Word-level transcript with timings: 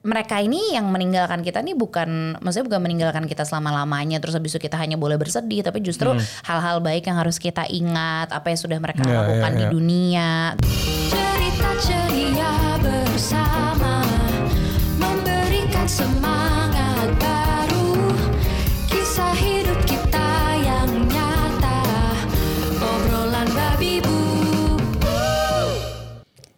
mereka 0.00 0.40
ini 0.40 0.72
yang 0.72 0.88
meninggalkan 0.88 1.44
kita 1.44 1.60
nih 1.60 1.76
bukan 1.76 2.40
maksudnya 2.40 2.66
bukan 2.72 2.80
meninggalkan 2.80 3.24
kita 3.28 3.44
selama-lamanya 3.44 4.16
terus 4.16 4.32
habis 4.32 4.56
itu 4.56 4.64
kita 4.64 4.80
hanya 4.80 4.96
boleh 4.96 5.20
bersedih 5.20 5.60
tapi 5.60 5.84
justru 5.84 6.16
hal-hal 6.40 6.80
baik 6.80 7.04
yang 7.04 7.20
harus 7.20 7.36
kita 7.36 7.68
ingat 7.68 8.32
apa 8.32 8.48
yang 8.48 8.60
sudah 8.60 8.78
mereka 8.80 9.04
Ya, 9.04 9.20
lakukan 9.20 9.52
ya, 9.52 9.56
di 9.56 9.64
ya. 9.64 9.70
dunia. 9.70 10.30
Cerita 11.10 11.70
ceria 11.82 12.52
bersama 12.80 13.99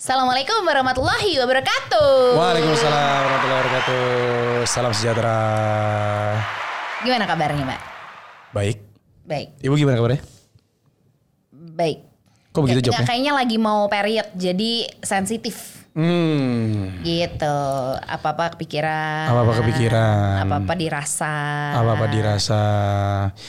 Assalamualaikum 0.03 0.67
warahmatullahi 0.67 1.39
wabarakatuh. 1.39 2.35
Waalaikumsalam 2.35 3.23
warahmatullahi 3.23 3.59
wabarakatuh. 3.63 4.03
Salam 4.67 4.91
sejahtera. 4.91 5.39
Gimana 7.07 7.23
kabarnya 7.23 7.63
mbak? 7.63 7.81
Baik. 8.51 8.83
Baik, 9.23 9.63
Ibu 9.63 9.79
gimana 9.79 10.03
kabarnya? 10.03 10.27
baik. 11.55 11.99
Kok 12.51 12.61
begitu 12.67 12.91
jawabnya? 12.91 13.07
Kayaknya 13.07 13.33
lagi 13.47 13.57
mau 13.63 13.87
period 13.87 14.27
jadi 14.35 14.91
sensitif. 15.07 15.82
Hmm. 15.93 17.05
gitu 17.05 17.59
apa-apa 18.01 18.57
kepikiran 18.57 19.29
Apa-apa 19.29 19.53
kepikiran. 19.61 20.41
apa-apa 20.41 20.73
dirasa 20.73 21.37
Apa-apa 21.77 22.07
dirasa. 22.09 22.63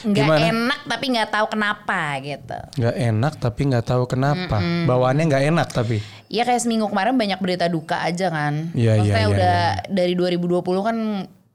nggak 0.04 0.12
Gimana? 0.14 0.44
enak 0.46 0.80
tapi 0.84 1.04
nggak 1.08 1.30
tahu 1.30 1.46
kenapa 1.48 2.00
gitu 2.20 2.58
Nggak 2.76 2.96
enak 3.02 3.32
tapi 3.38 3.60
nggak 3.64 3.86
tahu 3.86 4.04
kenapa. 4.04 4.60
Bawaannya 4.84 5.24
nggak 5.24 5.44
enak 5.50 5.68
tapi. 5.70 6.04
Iya 6.26 6.44
kayak 6.44 6.60
seminggu 6.60 6.84
kemarin 6.86 7.14
banyak 7.14 7.38
berita 7.38 7.64
duka 7.64 8.02
aja 8.02 8.28
kan 8.28 8.68
Iya, 8.72 8.92
Maksudnya 8.98 9.14
iya, 9.14 9.20
iya, 9.22 9.32
udah 9.32 9.58
dari 9.88 10.12
2020 10.12 10.60
kan 10.82 10.96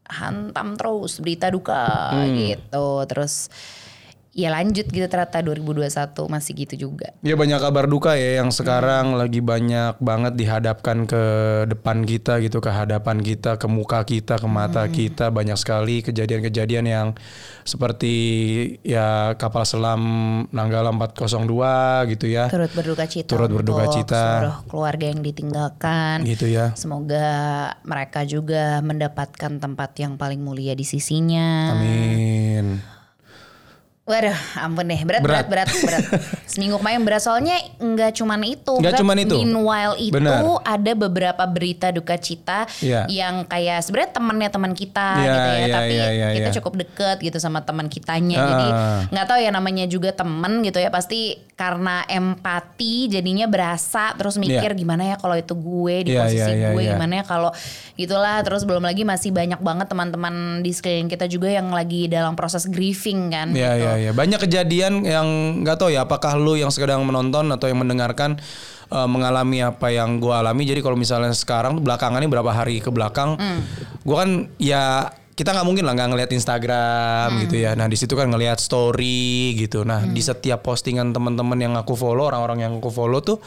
hantam 0.05 0.67
terus 0.73 1.21
berita 1.21 1.47
duka 1.47 1.85
Hmm. 2.11 2.33
gitu 2.33 2.87
terus 3.05 3.53
ya 4.29 4.53
lanjut 4.53 4.85
gitu 4.85 5.05
ternyata 5.09 5.41
2021 5.41 5.89
masih 6.29 6.53
gitu 6.65 6.75
juga 6.89 7.11
Ya 7.25 7.33
banyak 7.33 7.59
kabar 7.59 7.89
duka 7.89 8.13
ya 8.13 8.39
yang 8.39 8.53
sekarang 8.53 9.17
lagi 9.17 9.41
banyak 9.41 9.97
banget 9.99 10.33
dihadapkan 10.37 11.09
ke 11.09 11.23
depan 11.67 12.05
kita 12.05 12.39
gitu, 12.39 12.61
ke 12.63 12.71
hadapan 12.71 13.19
kita, 13.19 13.57
ke 13.59 13.67
muka 13.67 14.05
kita, 14.05 14.39
ke 14.39 14.47
mata 14.47 14.85
kita. 14.87 15.33
Banyak 15.33 15.57
sekali 15.59 15.99
kejadian-kejadian 16.05 16.85
yang 16.87 17.07
seperti 17.67 18.13
ya 18.81 19.35
kapal 19.35 19.67
selam 19.67 20.01
Nanggala 20.53 20.93
402 20.95 22.11
gitu 22.15 22.25
ya. 22.31 22.47
turut 22.49 22.71
berduka 22.71 23.05
cita 23.05 23.29
Turut 23.29 23.49
berduka 23.51 23.85
cita. 23.91 24.23
seluruh 24.23 24.57
keluarga 24.71 25.05
yang 25.11 25.21
ditinggalkan 25.21 26.23
Gitu 26.23 26.49
ya. 26.49 26.73
Semoga 26.77 27.27
mereka 27.83 28.23
juga 28.23 28.79
mendapatkan 28.81 29.59
tempat 29.59 29.91
yang 29.99 30.15
paling 30.15 30.39
mulia 30.41 30.73
di 30.73 30.85
sisinya. 30.85 31.75
Amin. 31.75 32.98
Waduh, 34.09 34.33
ampun 34.57 34.89
deh, 34.89 34.97
berat, 35.05 35.21
berat, 35.21 35.45
berat, 35.45 35.69
berat. 35.69 36.01
Seminggu 36.49 36.81
kemarin 36.81 37.05
berat 37.05 37.21
soalnya 37.21 37.53
nggak 37.77 38.17
cuman 38.17 38.41
itu. 38.41 38.73
Nggak 38.73 38.97
Berat. 38.97 39.01
cuman 39.05 39.17
itu. 39.21 39.35
Meanwhile 39.37 39.95
itu 40.01 40.13
Benar. 40.17 40.41
ada 40.65 40.91
beberapa 40.97 41.43
berita 41.45 41.93
duka 41.93 42.17
cita 42.17 42.65
Iya. 42.81 43.05
yang 43.05 43.45
kayak 43.45 43.85
sebenarnya 43.85 44.09
temannya 44.09 44.49
teman 44.49 44.73
kita 44.73 45.07
Iya, 45.13 45.29
gitu 45.29 45.37
ya, 45.45 45.53
iya, 45.61 45.67
tapi 45.69 45.93
iya, 45.93 46.07
iya, 46.09 46.27
kita 46.33 46.49
iya. 46.49 46.55
cukup 46.57 46.73
deket 46.81 47.17
gitu 47.21 47.37
sama 47.37 47.61
teman 47.61 47.85
kitanya. 47.85 48.35
Ah. 48.35 48.47
Jadi 48.49 48.67
nggak 49.13 49.25
tahu 49.29 49.39
ya 49.39 49.51
namanya 49.53 49.85
juga 49.85 50.09
temen 50.09 50.65
gitu 50.65 50.81
ya, 50.81 50.89
pasti 50.89 51.37
karena 51.53 52.01
empati 52.07 53.11
jadinya 53.11 53.43
berasa 53.45 54.15
terus 54.15 54.39
mikir 54.39 54.71
gimana 54.73 55.03
ya 55.05 55.15
kalau 55.19 55.35
itu 55.35 55.51
gue 55.51 56.07
di 56.07 56.11
Iya, 56.15 56.23
posisi 56.23 56.39
iya, 56.49 56.55
iya, 56.55 56.69
gue 56.71 56.81
iya. 56.81 56.91
gimana 56.95 57.13
ya 57.19 57.23
kalau 57.27 57.51
gitulah 57.93 58.39
terus 58.41 58.63
belum 58.63 58.79
lagi 58.79 59.03
masih 59.03 59.29
banyak 59.29 59.59
banget 59.59 59.85
teman-teman 59.85 60.33
di 60.63 60.71
sekeliling 60.71 61.11
kita 61.11 61.27
juga 61.27 61.51
yang 61.51 61.67
lagi 61.69 62.07
dalam 62.07 62.33
proses 62.33 62.63
grieving 62.63 63.27
kan 63.27 63.51
Ya 63.51 63.75
gitu. 63.75 63.83
ya 63.83 63.91
ya. 63.99 64.11
Banyak 64.15 64.39
kejadian 64.47 65.03
yang 65.03 65.27
nggak 65.61 65.77
tahu 65.77 65.91
ya 65.91 66.07
apakah 66.07 66.39
lu 66.39 66.55
yang 66.55 66.71
sedang 66.71 67.03
menonton 67.03 67.51
atau 67.51 67.67
yang 67.67 67.83
mendengarkan 67.83 68.39
eh, 68.89 69.07
mengalami 69.07 69.61
apa 69.61 69.91
yang 69.91 70.23
gua 70.23 70.39
alami. 70.39 70.63
Jadi 70.63 70.79
kalau 70.79 70.95
misalnya 70.95 71.35
sekarang 71.35 71.75
tuh 71.77 71.83
belakangan 71.83 72.23
ini 72.23 72.29
berapa 72.31 72.51
hari 72.51 72.79
ke 72.79 72.89
belakang, 72.89 73.35
gua 74.07 74.15
kan 74.25 74.47
ya 74.57 75.11
kita 75.39 75.55
nggak 75.55 75.67
mungkin 75.71 75.87
lah 75.87 75.95
nggak 75.95 76.09
ngeliat 76.11 76.31
Instagram 76.35 77.47
gitu 77.47 77.63
ya. 77.63 77.71
Nah 77.71 77.87
di 77.87 77.95
situ 77.95 78.11
kan 78.11 78.27
ngelihat 78.27 78.59
story 78.59 79.55
gitu. 79.55 79.87
Nah 79.87 80.03
di 80.03 80.19
setiap 80.19 80.67
postingan 80.67 81.15
teman-teman 81.15 81.55
yang 81.55 81.79
aku 81.79 81.95
follow, 81.95 82.27
orang-orang 82.27 82.67
yang 82.67 82.73
aku 82.83 82.91
follow 82.91 83.23
tuh 83.23 83.39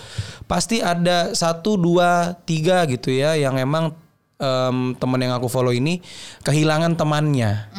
pasti 0.48 0.80
ada 0.80 1.36
satu 1.36 1.76
dua 1.76 2.32
tiga 2.48 2.88
gitu 2.88 3.12
ya 3.12 3.36
yang 3.36 3.60
emang 3.60 3.92
em, 4.42 4.98
temen 4.98 5.22
yang 5.22 5.38
aku 5.38 5.46
follow 5.46 5.70
ini 5.70 6.02
kehilangan 6.42 6.98
temannya 6.98 7.70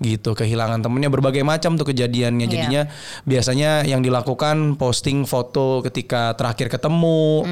gitu 0.00 0.32
kehilangan 0.32 0.80
temennya 0.80 1.12
berbagai 1.12 1.44
macam 1.44 1.76
tuh 1.76 1.92
kejadiannya 1.92 2.48
Iya. 2.48 2.52
jadinya 2.56 2.82
biasanya 3.28 3.84
yang 3.84 4.00
dilakukan 4.00 4.80
posting 4.80 5.28
foto 5.28 5.84
ketika 5.84 6.32
terakhir 6.32 6.72
ketemu 6.72 7.44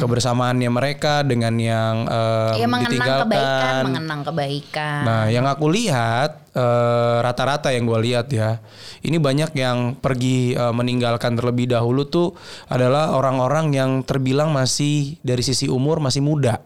kebersamaannya 0.00 0.70
mereka 0.72 1.20
dengan 1.20 1.54
yang 1.60 2.08
em, 2.08 2.56
Ya 2.56 2.66
mengenang 2.66 2.88
ditinggalkan 2.88 3.26
kebaikan, 3.28 3.82
mengenang 3.84 4.20
kebaikan. 4.24 5.00
Nah, 5.04 5.22
yang 5.28 5.44
aku 5.44 5.68
lihat 5.68 6.30
eh, 6.56 7.16
rata-rata 7.20 7.68
yang 7.70 7.84
gue 7.84 8.00
lihat 8.10 8.26
ya, 8.32 8.58
ini 9.04 9.20
banyak 9.20 9.52
yang 9.54 9.94
pergi 10.00 10.56
eh, 10.56 10.72
meninggalkan 10.72 11.36
terlebih 11.36 11.68
dahulu 11.70 12.08
tuh 12.08 12.32
adalah 12.66 13.12
orang-orang 13.12 13.70
yang 13.76 13.90
terbilang 14.02 14.50
masih 14.50 15.20
dari 15.20 15.44
sisi 15.44 15.68
umur 15.68 16.00
masih 16.00 16.24
muda. 16.24 16.60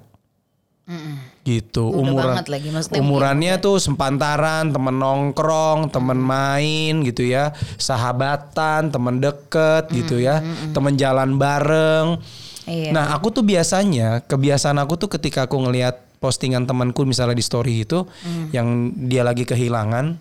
Gitu, 1.49 1.81
Muda 1.81 1.97
umuran 1.97 2.35
banget 2.37 2.49
lagi, 2.53 2.69
umurannya 3.01 3.55
tuh 3.57 3.81
sempantaran, 3.81 4.69
temen 4.69 5.01
nongkrong, 5.01 5.89
temen 5.89 6.21
main 6.21 7.01
gitu 7.09 7.25
ya, 7.25 7.57
sahabatan, 7.81 8.93
temen 8.93 9.17
deket 9.17 9.89
gitu 9.89 10.21
ya, 10.21 10.45
temen 10.77 10.93
jalan 11.01 11.41
bareng. 11.41 12.21
Iya. 12.69 12.93
Nah, 12.93 13.17
aku 13.17 13.33
tuh 13.33 13.45
biasanya 13.45 14.29
kebiasaan 14.29 14.77
aku 14.77 15.01
tuh 15.01 15.09
ketika 15.17 15.49
aku 15.49 15.57
ngelihat 15.65 16.05
postingan 16.21 16.69
temanku 16.69 17.09
misalnya 17.09 17.37
di 17.37 17.45
story 17.45 17.89
itu 17.89 18.05
yang 18.53 18.93
dia 19.09 19.25
lagi 19.25 19.49
kehilangan, 19.49 20.21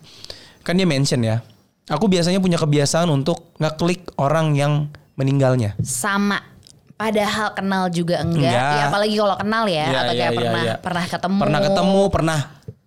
kan 0.64 0.74
dia 0.76 0.88
mention 0.88 1.20
ya. 1.24 1.44
Aku 1.92 2.08
biasanya 2.08 2.40
punya 2.40 2.56
kebiasaan 2.56 3.12
untuk 3.12 3.52
ngeklik 3.60 4.16
orang 4.16 4.56
yang 4.56 4.88
meninggalnya. 5.20 5.76
sama 5.84 6.53
padahal 6.94 7.48
kenal 7.52 7.84
juga 7.88 8.22
enggak, 8.22 8.54
Enggak. 8.54 8.72
ya 8.72 8.82
apalagi 8.86 9.14
kalau 9.14 9.36
kenal 9.36 9.64
ya 9.66 9.84
Iya, 9.84 9.98
atau 10.00 10.12
kayak 10.12 10.30
iya, 10.30 10.38
pernah 10.38 10.62
iya. 10.62 10.74
pernah 10.78 11.04
ketemu 11.04 11.38
Pernah 11.40 11.60
ketemu, 11.60 12.00
pernah 12.08 12.40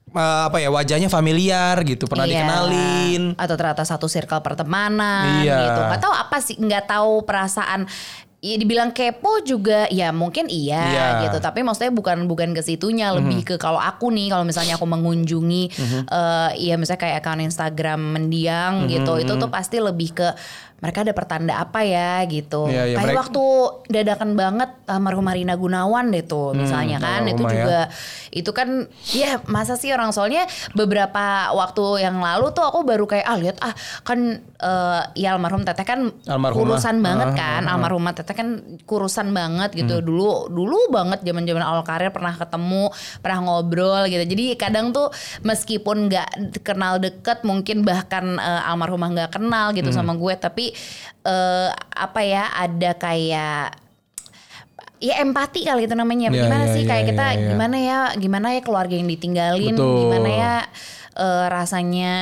eh, 0.09 0.41
apa 0.47 0.57
ya 0.57 0.69
wajahnya 0.69 1.09
familiar 1.09 1.75
gitu, 1.83 2.03
pernah 2.05 2.23
Iya. 2.23 2.33
dikenalin. 2.39 3.23
atau 3.35 3.55
ternyata 3.55 3.83
satu 3.83 4.07
circle 4.07 4.39
pertemanan 4.41 5.43
Iya. 5.43 5.57
gitu 5.61 5.79
nggak 5.83 6.01
tahu 6.01 6.13
apa 6.13 6.37
sih 6.39 6.55
nggak 6.55 6.85
tahu 6.85 7.21
perasaan 7.21 7.85
Ya 8.37 8.53
dibilang 8.53 8.93
kepo 8.93 9.41
juga 9.41 9.89
ya 9.89 10.13
mungkin 10.13 10.45
iya. 10.45 11.17
Mhm. 11.17 11.21
gitu 11.25 11.37
tapi 11.41 11.65
maksudnya 11.65 11.89
bukan 11.89 12.29
bukan 12.29 12.53
ke 12.53 12.61
situnya 12.61 13.09
lebih 13.09 13.41
ke 13.43 13.55
kalau 13.57 13.81
aku 13.81 14.13
nih 14.13 14.29
kalau 14.29 14.45
misalnya 14.45 14.77
aku 14.77 14.85
mengunjungi 14.85 15.63
eh 16.05 16.49
ya 16.61 16.77
misalnya 16.77 17.01
kayak 17.01 17.25
akun 17.25 17.41
Instagram 17.41 17.97
mendiang 17.97 18.85
Mhm, 18.85 18.89
gitu 18.93 19.13
itu 19.17 19.33
tuh 19.33 19.49
pasti 19.49 19.81
lebih 19.81 20.13
ke 20.13 20.27
mereka 20.77 21.01
ada 21.01 21.09
pertanda 21.11 21.57
apa 21.57 21.81
ya 21.81 22.21
gitu 22.23 22.67
Iya, 22.67 22.83
iya, 22.85 22.95
kayak 22.95 23.05
mereka- 23.07 23.21
waktu 23.23 23.43
dadakan 23.89 24.31
banget 24.33 24.69
almarhum 24.85 25.25
Marina 25.25 25.53
Gunawan 25.53 26.05
deh 26.07 26.21
tuh 26.21 26.53
misalnya 26.53 26.97
kan 26.97 27.25
itu 27.25 27.41
ya. 27.41 27.49
juga 27.51 27.79
itu 28.29 28.51
kan 28.51 28.69
ya 29.11 29.41
masa 29.45 29.73
sih 29.73 29.89
orang 29.89 30.11
soalnya 30.11 30.45
beberapa 30.71 31.25
waktu 31.51 31.81
yang 31.99 32.17
lalu 32.17 32.51
tuh 32.51 32.61
aku 32.61 32.83
baru 32.83 33.05
kayak 33.05 33.25
ah 33.25 33.37
lihat 33.37 33.57
ah 33.59 33.73
kan 34.03 34.19
eh, 34.39 35.01
ya 35.15 35.33
almarhum 35.33 35.61
teteh 35.61 35.81
kan 35.83 36.13
Almarhumah. 36.23 36.77
kurusan 36.77 37.01
banget 37.01 37.27
Ah, 37.27 37.35
kan 37.35 37.61
almarhumah 37.65 38.13
teteh 38.13 38.35
kan 38.35 38.49
kurusan 38.83 39.31
banget 39.31 39.73
gitu 39.73 39.97
Hmm. 39.97 40.05
dulu 40.05 40.29
dulu 40.47 40.77
banget 40.89 41.21
zaman 41.21 41.41
zaman 41.43 41.63
awal 41.63 41.81
karir 41.81 42.09
pernah 42.09 42.31
ketemu 42.31 42.93
pernah 43.17 43.39
ngobrol 43.43 44.05
gitu 44.05 44.23
jadi 44.23 44.45
kadang 44.55 44.91
tuh 44.91 45.09
meskipun 45.41 46.05
nggak 46.07 46.29
kenal 46.61 46.97
deket 46.97 47.41
mungkin 47.41 47.81
bahkan 47.81 48.37
eh, 48.37 48.61
almarhumah 48.63 49.09
nggak 49.11 49.31
kenal 49.33 49.71
gitu 49.71 49.89
Hmm. 49.89 49.97
sama 49.97 50.13
gue 50.13 50.35
tapi 50.37 50.66
eh, 51.23 51.69
apa 51.75 52.21
ya 52.23 52.49
ada 52.55 52.91
kayak 52.95 53.87
ya 54.97 55.13
empati 55.21 55.61
kali 55.65 55.85
itu 55.85 55.93
namanya. 55.93 56.33
Iya, 56.33 56.49
gimana 56.49 56.65
iya, 56.65 56.73
sih 56.73 56.83
iya, 56.83 56.89
kayak 56.89 57.05
kita 57.13 57.25
iya, 57.25 57.37
iya. 57.37 57.47
gimana 57.53 57.77
ya 57.77 57.99
gimana 58.17 58.47
ya 58.57 58.61
keluarga 58.65 58.95
yang 58.97 59.09
ditinggalin, 59.09 59.75
Betul. 59.77 59.95
gimana 60.05 60.29
ya 60.29 60.53
eh, 61.17 61.45
rasanya 61.49 62.13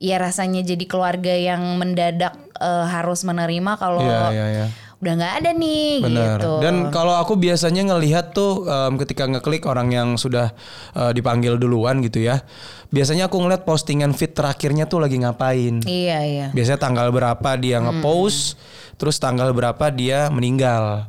ya 0.00 0.16
rasanya 0.16 0.64
jadi 0.64 0.84
keluarga 0.88 1.34
yang 1.36 1.60
mendadak 1.76 2.34
eh, 2.58 2.86
harus 2.88 3.22
menerima 3.22 3.72
kalau 3.76 4.00
Iya, 4.00 4.32
iya, 4.32 4.46
iya. 4.48 4.66
udah 5.00 5.12
nggak 5.16 5.34
ada 5.44 5.50
nih 5.56 5.92
Benar. 6.02 6.16
gitu. 6.40 6.52
Dan 6.60 6.74
kalau 6.88 7.14
aku 7.20 7.36
biasanya 7.36 7.88
ngelihat 7.88 8.32
tuh 8.36 8.64
em, 8.68 8.96
ketika 9.00 9.28
ngeklik 9.28 9.64
orang 9.68 9.92
yang 9.92 10.08
sudah 10.16 10.50
eh, 10.96 11.12
dipanggil 11.14 11.60
duluan 11.60 12.02
gitu 12.02 12.20
ya. 12.26 12.42
Biasanya 12.90 13.30
aku 13.30 13.38
ngeliat 13.38 13.62
postingan 13.62 14.10
feed 14.10 14.34
terakhirnya 14.34 14.90
tuh 14.90 14.98
lagi 14.98 15.22
ngapain. 15.22 15.78
iya 15.86 16.26
iya. 16.26 16.46
Biasanya 16.50 16.82
tanggal 16.82 17.14
berapa 17.14 17.50
dia 17.54 17.78
ngepost, 17.78 18.58
terus 18.98 19.22
tanggal 19.22 19.54
berapa 19.54 19.94
dia 19.94 20.26
meninggal. 20.26 21.06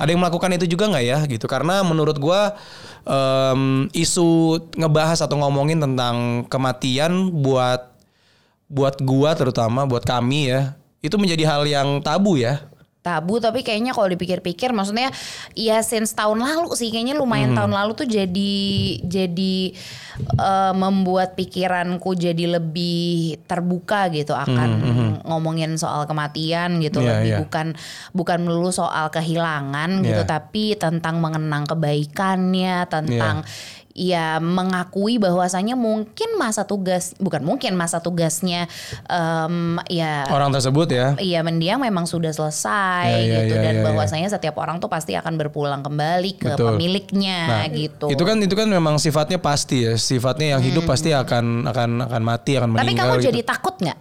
Ada 0.00 0.08
yang 0.08 0.24
melakukan 0.24 0.56
itu 0.56 0.64
juga 0.64 0.88
nggak 0.88 1.04
ya 1.04 1.18
gitu? 1.28 1.44
Karena 1.44 1.84
menurut 1.84 2.16
gua 2.16 2.56
em, 3.04 3.92
isu 3.92 4.56
ngebahas 4.72 5.20
atau 5.20 5.36
ngomongin 5.36 5.76
tentang 5.84 6.48
kematian 6.48 7.28
buat 7.28 7.92
buat 8.68 8.96
gua 9.00 9.32
terutama 9.36 9.88
buat 9.88 10.04
kami 10.04 10.52
ya 10.52 10.76
itu 11.00 11.14
menjadi 11.14 11.44
hal 11.46 11.62
yang 11.68 11.88
tabu 12.02 12.40
ya. 12.40 12.67
Tabu 13.08 13.40
tapi 13.40 13.64
kayaknya 13.64 13.96
kalau 13.96 14.04
dipikir-pikir 14.06 14.68
maksudnya 14.70 15.08
ya 15.56 15.80
since 15.80 16.12
tahun 16.12 16.36
lalu 16.38 16.76
sih 16.76 16.92
kayaknya 16.92 17.16
lumayan 17.16 17.56
tahun 17.56 17.72
lalu 17.72 17.96
tuh 17.96 18.04
jadi 18.04 18.56
jadi 19.00 19.56
eh, 20.36 20.72
membuat 20.76 21.32
pikiranku 21.32 22.12
jadi 22.12 22.60
lebih 22.60 23.40
terbuka 23.48 24.12
gitu 24.12 24.36
akan 24.36 24.68
ngomongin 25.24 25.74
soal 25.74 26.04
kematian 26.04 26.76
gitu 26.78 26.98
Iya, 26.98 27.08
lebih 27.16 27.30
iya. 27.32 27.38
bukan 27.40 27.66
bukan 28.12 28.38
melulu 28.44 28.68
soal 28.68 29.08
kehilangan 29.08 30.02
gitu 30.02 30.22
Iya. 30.22 30.28
tapi 30.28 30.74
tentang 30.74 31.22
mengenang 31.22 31.64
kebaikannya 31.64 32.84
tentang 32.86 33.46
ya 33.98 34.38
mengakui 34.38 35.18
bahwasanya 35.18 35.74
mungkin 35.74 36.38
masa 36.38 36.62
tugas 36.62 37.18
bukan 37.18 37.42
mungkin 37.42 37.74
masa 37.74 37.98
tugasnya 37.98 38.70
em, 39.04 39.82
ya 39.90 40.22
Orang 40.30 40.54
tersebut 40.54 40.86
ya. 40.86 41.18
Iya 41.18 41.42
mendiang 41.42 41.82
memang 41.82 42.06
sudah 42.06 42.30
selesai 42.30 43.10
Ya, 43.10 43.18
ya, 43.18 43.36
gitu 43.42 43.54
ya, 43.58 43.62
dan 43.66 43.74
ya, 43.74 43.80
ya. 43.82 43.84
bahwasanya 43.90 44.28
setiap 44.30 44.54
orang 44.56 44.78
tuh 44.78 44.86
pasti 44.86 45.18
akan 45.18 45.34
berpulang 45.34 45.82
kembali 45.82 46.30
ke 46.38 46.54
Betul. 46.54 46.78
pemiliknya 46.78 47.38
Nah, 47.48 47.66
gitu. 47.68 48.06
Itu 48.06 48.22
kan 48.22 48.38
itu 48.38 48.54
kan 48.54 48.70
memang 48.70 49.02
sifatnya 49.02 49.42
pasti 49.42 49.82
ya. 49.82 49.98
Sifatnya 49.98 50.54
yang 50.54 50.62
hidup 50.62 50.86
pasti 50.86 51.10
akan 51.10 51.66
akan 51.66 51.90
akan 52.06 52.22
mati 52.22 52.54
akan 52.54 52.68
Hmm. 52.68 52.78
Tapi 52.78 52.92
meninggal. 52.94 53.10
kamu 53.10 53.18
gitu. 53.18 53.28
jadi 53.28 53.40
takut 53.42 53.74
nggak? 53.74 53.98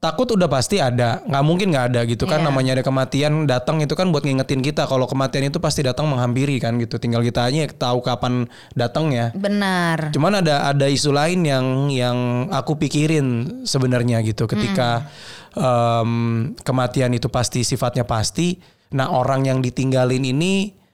Takut 0.00 0.28
udah 0.28 0.46
pasti 0.46 0.78
ada. 0.78 1.24
Nggak 1.24 1.44
mungkin 1.44 1.66
nggak 1.72 1.86
ada 1.92 2.00
gitu 2.06 2.24
kan. 2.28 2.40
Iya. 2.42 2.46
namanya 2.48 2.70
ada 2.78 2.84
kematian 2.84 3.48
datang 3.48 3.80
itu 3.82 3.94
kan 3.96 4.12
buat 4.12 4.22
ngingetin 4.22 4.60
kita. 4.60 4.86
Kalau 4.86 5.08
kematian 5.08 5.48
itu 5.48 5.58
pasti 5.58 5.82
datang 5.82 6.06
menghampiri 6.08 6.60
kan 6.60 6.76
gitu. 6.78 7.00
Tinggal 7.00 7.24
kita 7.24 7.48
aja 7.48 7.66
tahu 7.72 8.04
kapan 8.04 8.46
datangnya 8.76 9.32
Benar. 9.34 10.12
cuman 10.12 10.44
ada 10.44 10.70
ada 10.70 10.86
isu 10.86 11.10
lain 11.10 11.42
yang 11.44 11.66
yang 11.90 12.18
aku 12.52 12.76
pikirin 12.78 13.60
sebenarnya 13.64 14.22
gitu. 14.22 14.44
Ketika 14.46 15.08
em, 15.56 16.52
kematian 16.60 17.12
itu 17.16 17.26
pasti 17.32 17.64
sifatnya 17.64 18.04
pasti. 18.04 18.60
Nah 18.94 19.10
orang 19.10 19.48
yang 19.50 19.58
ditinggalin 19.58 20.22
ini 20.22 20.85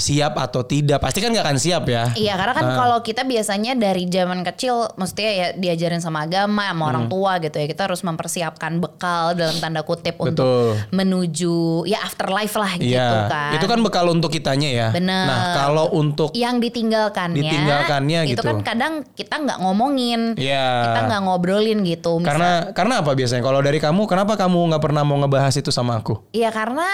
siap 0.00 0.34
atau 0.34 0.64
tidak 0.64 0.98
pasti 0.98 1.20
kan 1.20 1.28
nggak 1.28 1.44
akan 1.44 1.58
siap 1.58 1.84
ya 1.84 2.08
Iya 2.12 2.34
karena 2.34 2.52
kan 2.52 2.64
Nah. 2.64 2.76
kalau 2.76 2.98
kita 3.00 3.22
biasanya 3.22 3.72
dari 3.74 4.06
zaman 4.06 4.40
kecil 4.42 4.88
mestinya 4.94 5.28
ya 5.28 5.46
diajarin 5.52 6.00
sama 6.00 6.24
agama 6.24 6.66
sama 6.66 6.84
orang 6.86 7.04
Hmm. 7.04 7.12
tua 7.12 7.32
gitu 7.38 7.54
ya 7.54 7.66
kita 7.66 7.82
harus 7.84 8.00
mempersiapkan 8.00 8.78
bekal 8.78 9.32
dalam 9.32 9.56
tanda 9.56 9.82
kutip 9.82 10.16
Betul. 10.16 10.30
untuk 10.30 10.46
menuju 10.90 11.56
ya 11.84 12.00
afterlife 12.00 12.54
lah 12.54 12.72
gitu 12.74 12.94
Iya, 12.94 13.26
kan. 13.26 13.52
itu 13.54 13.66
kan 13.66 13.78
bekal 13.80 14.06
untuk 14.08 14.30
kitanya 14.30 14.68
ya. 14.68 14.88
Bener. 14.90 15.26
Nah, 15.26 15.38
kalau 15.54 15.90
untuk 15.92 16.30
yang 16.32 16.58
ditinggalkannya, 16.58 17.42
Ditinggalkannya 17.42 18.20
itu 18.26 18.34
gitu. 18.34 18.42
kan 18.42 18.56
kadang 18.62 18.92
kita 19.10 19.36
nggak 19.36 19.58
ngomongin, 19.58 20.32
Iya. 20.34 20.86
kita 20.86 21.00
nggak 21.06 21.20
ngobrolin 21.22 21.82
gitu. 21.82 22.16
Misal- 22.16 22.28
Karena 22.30 22.50
karena 22.72 22.94
apa 23.02 23.12
biasanya? 23.12 23.42
Kalau 23.42 23.60
dari 23.60 23.76
kamu, 23.76 24.06
kenapa 24.06 24.34
kamu 24.34 24.70
nggak 24.70 24.82
pernah 24.82 25.02
mau 25.02 25.18
ngebahas 25.18 25.52
itu 25.52 25.68
sama 25.68 25.98
aku? 25.98 26.22
Iya 26.30 26.48
karena 26.48 26.86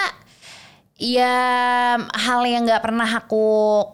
ya 0.97 1.37
hal 2.01 2.41
yang 2.49 2.65
nggak 2.65 2.81
pernah 2.81 3.05
aku 3.05 3.45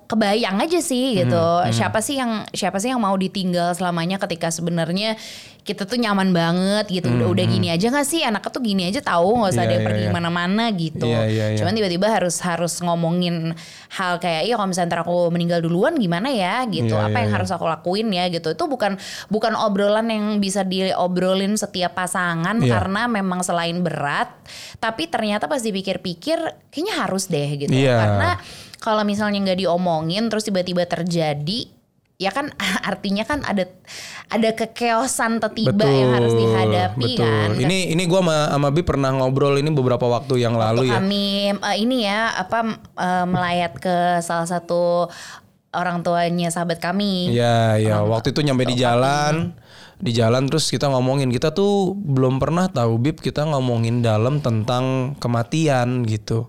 kebayang 0.07 0.63
aja 0.63 0.79
sih 0.79 1.19
gitu. 1.19 1.35
Hmm, 1.35 1.71
Siapa 1.75 1.99
sih 1.99 2.15
yang 2.15 2.47
siapa 2.55 2.79
sih 2.79 2.95
yang 2.95 3.03
mau 3.03 3.15
ditinggal 3.19 3.75
selamanya 3.75 4.15
ketika 4.23 4.47
sebenarnya 4.47 5.19
kita 5.63 5.87
tuh 5.87 5.95
nyaman 5.95 6.35
banget 6.35 6.85
gitu. 6.91 7.07
Udah 7.07 7.31
udah 7.31 7.45
gini 7.47 7.71
aja 7.71 7.87
nggak 7.87 8.03
sih 8.03 8.19
anaknya 8.19 8.51
tuh 8.51 8.63
gini 8.63 8.83
aja 8.91 8.99
tahu 8.99 9.39
nggak 9.39 9.51
usah 9.55 9.63
Iya, 9.63 9.71
dia 9.71 9.79
iya, 9.79 9.85
pergi 9.87 10.01
iya. 10.03 10.09
ke 10.11 10.15
mana-mana 10.15 10.63
gitu. 10.75 11.07
Iya, 11.07 11.21
iya, 11.31 11.45
iya. 11.55 11.57
Cuman 11.63 11.71
tiba-tiba 11.71 12.07
harus 12.11 12.35
harus 12.43 12.73
ngomongin 12.83 13.55
hal 13.95 14.19
kayak 14.19 14.43
iya 14.43 14.59
kalau 14.59 14.67
misalnya 14.67 14.89
ntar 14.91 15.01
aku 15.07 15.31
meninggal 15.31 15.63
duluan 15.63 15.95
gimana 15.95 16.27
ya 16.27 16.67
gitu. 16.67 16.91
Iya, 16.91 17.07
Apa 17.07 17.15
iya, 17.15 17.21
yang 17.23 17.31
iya. 17.31 17.37
harus 17.39 17.49
aku 17.55 17.65
lakuin 17.65 18.07
ya 18.11 18.25
gitu. 18.27 18.51
Itu 18.51 18.67
bukan 18.67 18.99
bukan 19.31 19.53
obrolan 19.55 20.11
yang 20.11 20.43
bisa 20.43 20.67
diobrolin 20.67 21.55
setiap 21.55 21.95
pasangan 21.95 22.59
Iya. 22.59 22.67
karena 22.67 23.01
memang 23.07 23.39
selain 23.39 23.79
berat, 23.79 24.35
tapi 24.83 25.07
ternyata 25.07 25.47
pas 25.47 25.63
dipikir-pikir 25.63 26.43
kayaknya 26.75 26.93
harus 26.99 27.31
deh 27.31 27.49
gitu. 27.55 27.71
Iya. 27.71 27.95
Karena 28.03 28.29
kalau 28.83 29.07
misalnya 29.07 29.39
nggak 29.39 29.63
diomongin 29.63 30.27
terus 30.27 30.43
tiba-tiba 30.43 30.83
terjadi 30.83 31.71
ya 32.23 32.31
kan 32.31 32.49
artinya 32.89 33.27
kan 33.27 33.43
ada 33.43 33.67
ada 34.31 34.49
kekeosan 34.55 35.43
tiba 35.53 35.85
yang 35.85 36.15
harus 36.15 36.33
dihadapi 36.33 37.19
betul. 37.19 37.27
kan. 37.27 37.49
Ini 37.59 37.93
ini 37.93 38.03
gua 38.07 38.23
sama 38.23 38.37
sama 38.55 38.67
Bi 38.71 38.81
pernah 38.81 39.11
ngobrol 39.11 39.59
ini 39.59 39.69
beberapa 39.69 40.07
waktu 40.07 40.41
yang 40.41 40.55
lalu 40.55 40.89
ya. 40.89 40.97
kami 40.97 41.53
eh, 41.53 41.77
ini 41.77 42.07
ya 42.07 42.31
apa 42.33 42.79
eh, 42.97 43.25
melayat 43.27 43.77
ke 43.77 44.23
salah 44.23 44.47
satu 44.47 45.11
orang 45.73 46.05
tuanya 46.05 46.53
sahabat 46.53 46.77
kami. 46.77 47.33
Iya, 47.33 47.81
iya. 47.81 47.95
Waktu 48.05 48.31
itu 48.31 48.45
nyampe 48.45 48.69
di 48.69 48.77
jalan, 48.77 49.57
di 49.97 50.13
jalan 50.13 50.45
terus 50.47 50.69
kita 50.69 50.87
ngomongin 50.87 51.33
kita 51.33 51.51
tuh 51.51 51.97
belum 51.97 52.37
pernah 52.37 52.69
tahu 52.69 53.01
Bib 53.01 53.19
kita 53.19 53.43
ngomongin 53.49 54.05
dalam 54.05 54.39
tentang 54.39 55.17
kematian 55.17 56.05
gitu. 56.05 56.47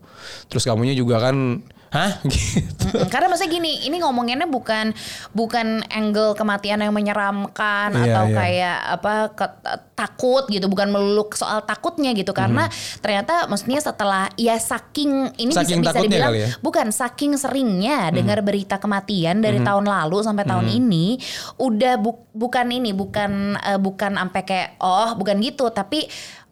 Terus 0.52 0.68
kamunya 0.68 0.92
juga 0.92 1.18
kan, 1.24 1.64
hah? 1.94 2.10
Gitu. 2.26 2.84
Mm-mm, 2.84 3.08
Karena 3.08 3.26
maksudnya 3.26 3.52
gini, 3.52 3.86
ini 3.86 3.96
ngomonginnya 3.96 4.44
bukan 4.44 4.90
bukan 5.30 5.80
angle 5.88 6.34
kematian 6.34 6.78
yang 6.78 6.90
menyeramkan 6.90 7.94
Iya, 7.94 8.02
atau 8.04 8.24
iya. 8.26 8.34
kayak 8.34 8.78
apa 8.92 9.12
ke- 9.30 9.56
takut 9.94 10.44
gitu, 10.46 10.66
bukan 10.66 10.90
melulu 10.90 11.30
soal 11.32 11.62
takutnya 11.62 12.10
gitu. 12.12 12.34
Karena 12.34 12.66
ternyata 12.98 13.46
maksudnya 13.46 13.78
setelah 13.78 14.26
ya 14.34 14.54
saking 14.54 15.38
ini. 15.38 15.54
Saking 15.54 15.80
bisa 15.80 15.94
bisa 15.94 16.02
dibilang 16.02 16.34
ya? 16.34 16.48
bukan 16.60 16.90
saking 16.90 17.34
seringnya 17.34 18.10
Mhm. 18.10 18.14
dengar 18.14 18.38
berita 18.40 18.76
kematian 18.76 19.38
dari 19.38 19.62
tahun 19.62 19.86
lalu 19.86 20.18
sampai 20.20 20.44
tahun 20.44 20.66
ini 20.68 21.16
udah 21.56 21.94
bu- 21.96 22.26
bukan 22.32 22.66
ini, 22.68 22.90
bukan 22.90 23.54
eh, 23.56 23.78
bukan 23.78 24.12
sampai 24.14 24.42
kayak 24.42 24.68
oh 24.78 25.14
bukan 25.14 25.38
gitu, 25.38 25.70
tapi 25.70 26.04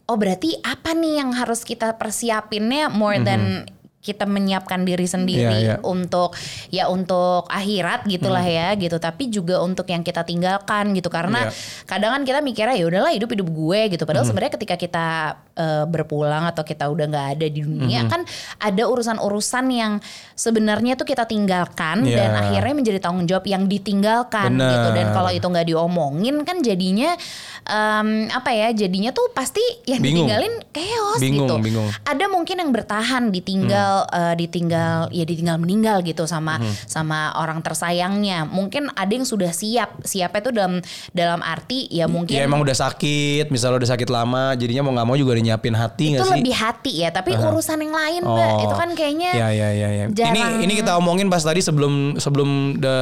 oh 0.05 0.15
berarti 0.15 0.55
apa 0.61 0.93
nih 0.93 1.19
yang 1.19 1.31
harus 1.33 1.63
kita 1.63 1.95
persiapinnya 1.95 2.87
more 2.89 3.19
than 3.19 3.67
kita 4.03 4.27
menyiapkan 4.27 4.83
diri 4.83 5.07
sendiri 5.07 5.47
Iya, 5.47 5.59
iya. 5.63 5.77
untuk 5.81 6.35
ya 6.69 6.91
untuk 6.91 7.47
akhirat 7.47 8.03
gitulah 8.05 8.43
Hmm. 8.43 8.51
ya 8.53 8.69
gitu 8.75 8.99
tapi 8.99 9.31
juga 9.31 9.63
untuk 9.63 9.87
yang 9.87 10.03
kita 10.03 10.23
tinggalkan 10.23 10.91
gitu 10.91 11.07
karena 11.07 11.47
Iya. 11.47 11.55
kadang 11.87 12.11
kan 12.13 12.23
kita 12.23 12.39
mikirnya 12.41 12.75
ya 12.75 12.85
udahlah 12.85 13.15
hidup 13.15 13.31
hidup 13.31 13.47
gue 13.47 13.81
gitu 13.89 14.03
Hmm. 14.03 14.11
padahal 14.11 14.27
sebenarnya 14.27 14.53
ketika 14.53 14.75
kita 14.77 15.07
eh, 15.53 15.85
berpulang 15.85 16.49
atau 16.49 16.65
kita 16.65 16.89
udah 16.89 17.07
nggak 17.07 17.29
ada 17.37 17.47
di 17.47 17.61
Hmm. 17.61 17.77
dunia 17.79 18.01
kan 18.09 18.25
ada 18.59 18.83
urusan-urusan 18.83 19.65
yang 19.69 19.93
sebenarnya 20.33 20.97
tuh 20.97 21.05
kita 21.05 21.23
tinggalkan 21.23 22.03
Iya. 22.03 22.25
dan 22.25 22.31
akhirnya 22.35 22.75
menjadi 22.75 22.99
tanggung 22.99 23.29
jawab 23.29 23.45
yang 23.45 23.69
ditinggalkan 23.69 24.57
Bener. 24.57 24.73
gitu 24.73 24.89
dan 24.93 25.07
kalau 25.13 25.29
itu 25.29 25.45
nggak 25.45 25.69
diomongin 25.69 26.43
kan 26.43 26.59
jadinya 26.59 27.15
em, 27.63 28.09
apa 28.29 28.51
ya 28.51 28.73
jadinya 28.75 29.13
tuh 29.13 29.31
pasti 29.31 29.61
yang 29.85 30.01
Bingung. 30.01 30.27
ditinggalin 30.27 30.55
chaos 30.73 31.21
Bingung, 31.21 31.47
gitu 31.47 31.55
bingung. 31.63 31.89
ada 32.03 32.25
mungkin 32.27 32.57
yang 32.57 32.71
bertahan 32.71 33.31
ditinggal 33.31 33.92
eh, 33.92 33.92
ditinggal 34.35 35.09
ya 35.09 35.23
ditinggal 35.23 35.57
meninggal 35.57 36.01
gitu 36.01 36.25
sama 36.25 36.57
sama 36.85 37.33
orang 37.35 37.61
tersayangnya 37.61 38.45
mungkin 38.45 38.89
ada 38.93 39.09
yang 39.09 39.23
sudah 39.23 39.51
siap 39.51 40.03
siapnya 40.03 40.41
tuh 40.41 40.53
dalam 40.53 40.73
dalam 41.11 41.41
arti 41.41 41.87
ya 41.89 42.05
mungkin 42.05 42.35
Ya 42.35 42.45
emang 42.45 42.61
udah 42.61 42.75
sakit, 42.75 43.49
misalnya 43.49 43.79
udah 43.79 43.91
sakit 43.91 44.09
lama, 44.09 44.55
jadinya 44.55 44.83
mau 44.83 44.93
nggak 44.93 45.05
mau 45.05 45.17
juga 45.17 45.33
dinyiapin 45.35 45.73
hati 45.73 46.05
itu 46.09 46.17
nggak 46.17 46.27
sih? 46.27 46.35
lebih 46.39 46.55
hati 46.55 46.93
ya 46.99 47.09
tapi 47.11 47.31
urusan 47.35 47.79
yang 47.79 47.93
lain 47.93 48.21
mbak 48.23 48.51
Oh. 48.53 48.63
itu 48.63 48.75
kan 48.75 48.91
kayaknya 48.93 49.31
Ya 49.33 49.49
ya 49.51 49.69
ya 49.71 49.89
ya. 49.91 50.05
Ini 50.07 50.15
jarang- 50.15 50.61
ini 50.61 50.73
kita 50.75 50.93
omongin 50.95 51.27
pas 51.27 51.41
tadi 51.41 51.59
sebelum 51.59 51.93
sebelum 52.17 52.51
de, 52.77 52.97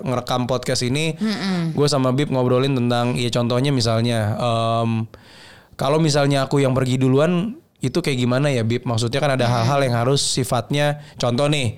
ngerekam 0.00 0.44
podcast 0.44 0.82
ini, 0.82 1.16
gue 1.70 1.86
sama 1.86 2.10
Bib 2.10 2.28
ngobrolin 2.28 2.72
tentang 2.72 3.14
ya 3.14 3.28
contohnya 3.28 3.70
misalnya 3.70 4.18
em, 4.34 4.90
kalau 5.74 5.98
misalnya 5.98 6.44
aku 6.44 6.58
yang 6.58 6.70
pergi 6.70 6.96
duluan 6.96 7.58
itu 7.88 7.98
kayak 8.00 8.18
gimana 8.20 8.48
ya 8.48 8.62
Bib? 8.64 8.88
Maksudnya 8.88 9.20
kan 9.20 9.36
ada 9.36 9.46
hal-hal 9.48 9.80
yang 9.84 9.94
harus 9.96 10.20
sifatnya 10.22 11.04
contoh 11.20 11.48
nih 11.50 11.76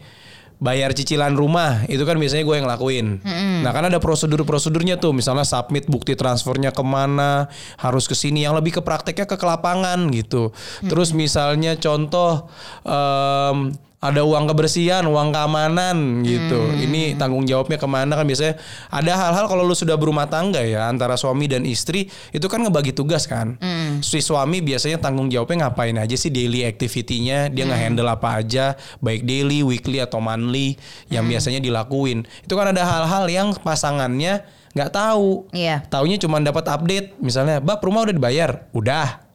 bayar 0.56 0.96
cicilan 0.96 1.36
rumah 1.36 1.84
itu 1.84 2.00
kan 2.08 2.16
biasanya 2.16 2.44
gue 2.48 2.56
yang 2.56 2.64
ngelakuin. 2.64 3.20
Nah 3.60 3.70
kan 3.76 3.92
ada 3.92 4.00
prosedur-prosedurnya 4.00 4.96
tuh, 4.96 5.12
misalnya 5.12 5.44
submit 5.44 5.84
bukti 5.84 6.16
transfernya 6.16 6.72
ke 6.72 6.80
mana, 6.80 7.52
harus 7.76 8.08
ke 8.08 8.16
sini 8.16 8.48
yang 8.48 8.56
lebih 8.56 8.80
ke 8.80 8.80
prakteknya 8.80 9.28
ke 9.28 9.36
kelapangan 9.36 10.08
gitu. 10.16 10.56
Terus 10.80 11.12
misalnya 11.12 11.76
contoh 11.76 12.48
em, 12.88 13.76
ada 14.06 14.22
uang 14.22 14.46
kebersihan, 14.50 15.02
uang 15.06 15.34
keamanan 15.34 16.22
gitu. 16.22 16.60
Ini 16.78 17.18
tanggung 17.18 17.42
jawabnya 17.42 17.76
ke 17.76 17.88
mana 17.90 18.14
kan 18.14 18.22
biasanya 18.22 18.54
ada 18.88 19.12
hal-hal 19.18 19.46
kalau 19.50 19.66
lu 19.66 19.74
sudah 19.74 19.98
berumah 19.98 20.30
tangga 20.30 20.62
ya 20.62 20.86
antara 20.86 21.18
suami 21.18 21.50
dan 21.50 21.66
istri 21.66 22.06
itu 22.30 22.46
kan 22.46 22.62
ngebagi 22.62 22.94
tugas 22.94 23.26
kan. 23.26 23.58
Si 24.00 24.22
suami 24.22 24.62
biasanya 24.62 25.02
tanggung 25.02 25.26
jawabnya 25.26 25.66
ngapain 25.66 25.96
aja 25.98 26.14
sih 26.14 26.30
daily 26.30 26.62
activity-nya, 26.62 27.50
dia 27.50 27.64
nge-handle 27.66 28.06
apa 28.06 28.38
aja 28.40 28.78
baik 29.02 29.26
daily, 29.26 29.66
weekly 29.66 29.98
atau 29.98 30.22
monthly 30.22 30.78
yang 31.10 31.26
biasanya 31.26 31.58
dilakuin. 31.58 32.22
Itu 32.46 32.54
kan 32.54 32.70
ada 32.70 32.86
hal-hal 32.86 33.26
yang 33.26 33.48
pasangannya 33.58 34.46
nggak 34.76 34.92
tahu. 34.92 35.48
Iya. 35.56 35.88
Taunya 35.88 36.20
cuma 36.20 36.36
dapat 36.38 36.68
update 36.68 37.16
misalnya, 37.16 37.64
"Bab, 37.64 37.80
rumah 37.80 38.04
udah 38.04 38.14
dibayar." 38.14 38.68
Udah. 38.76 39.25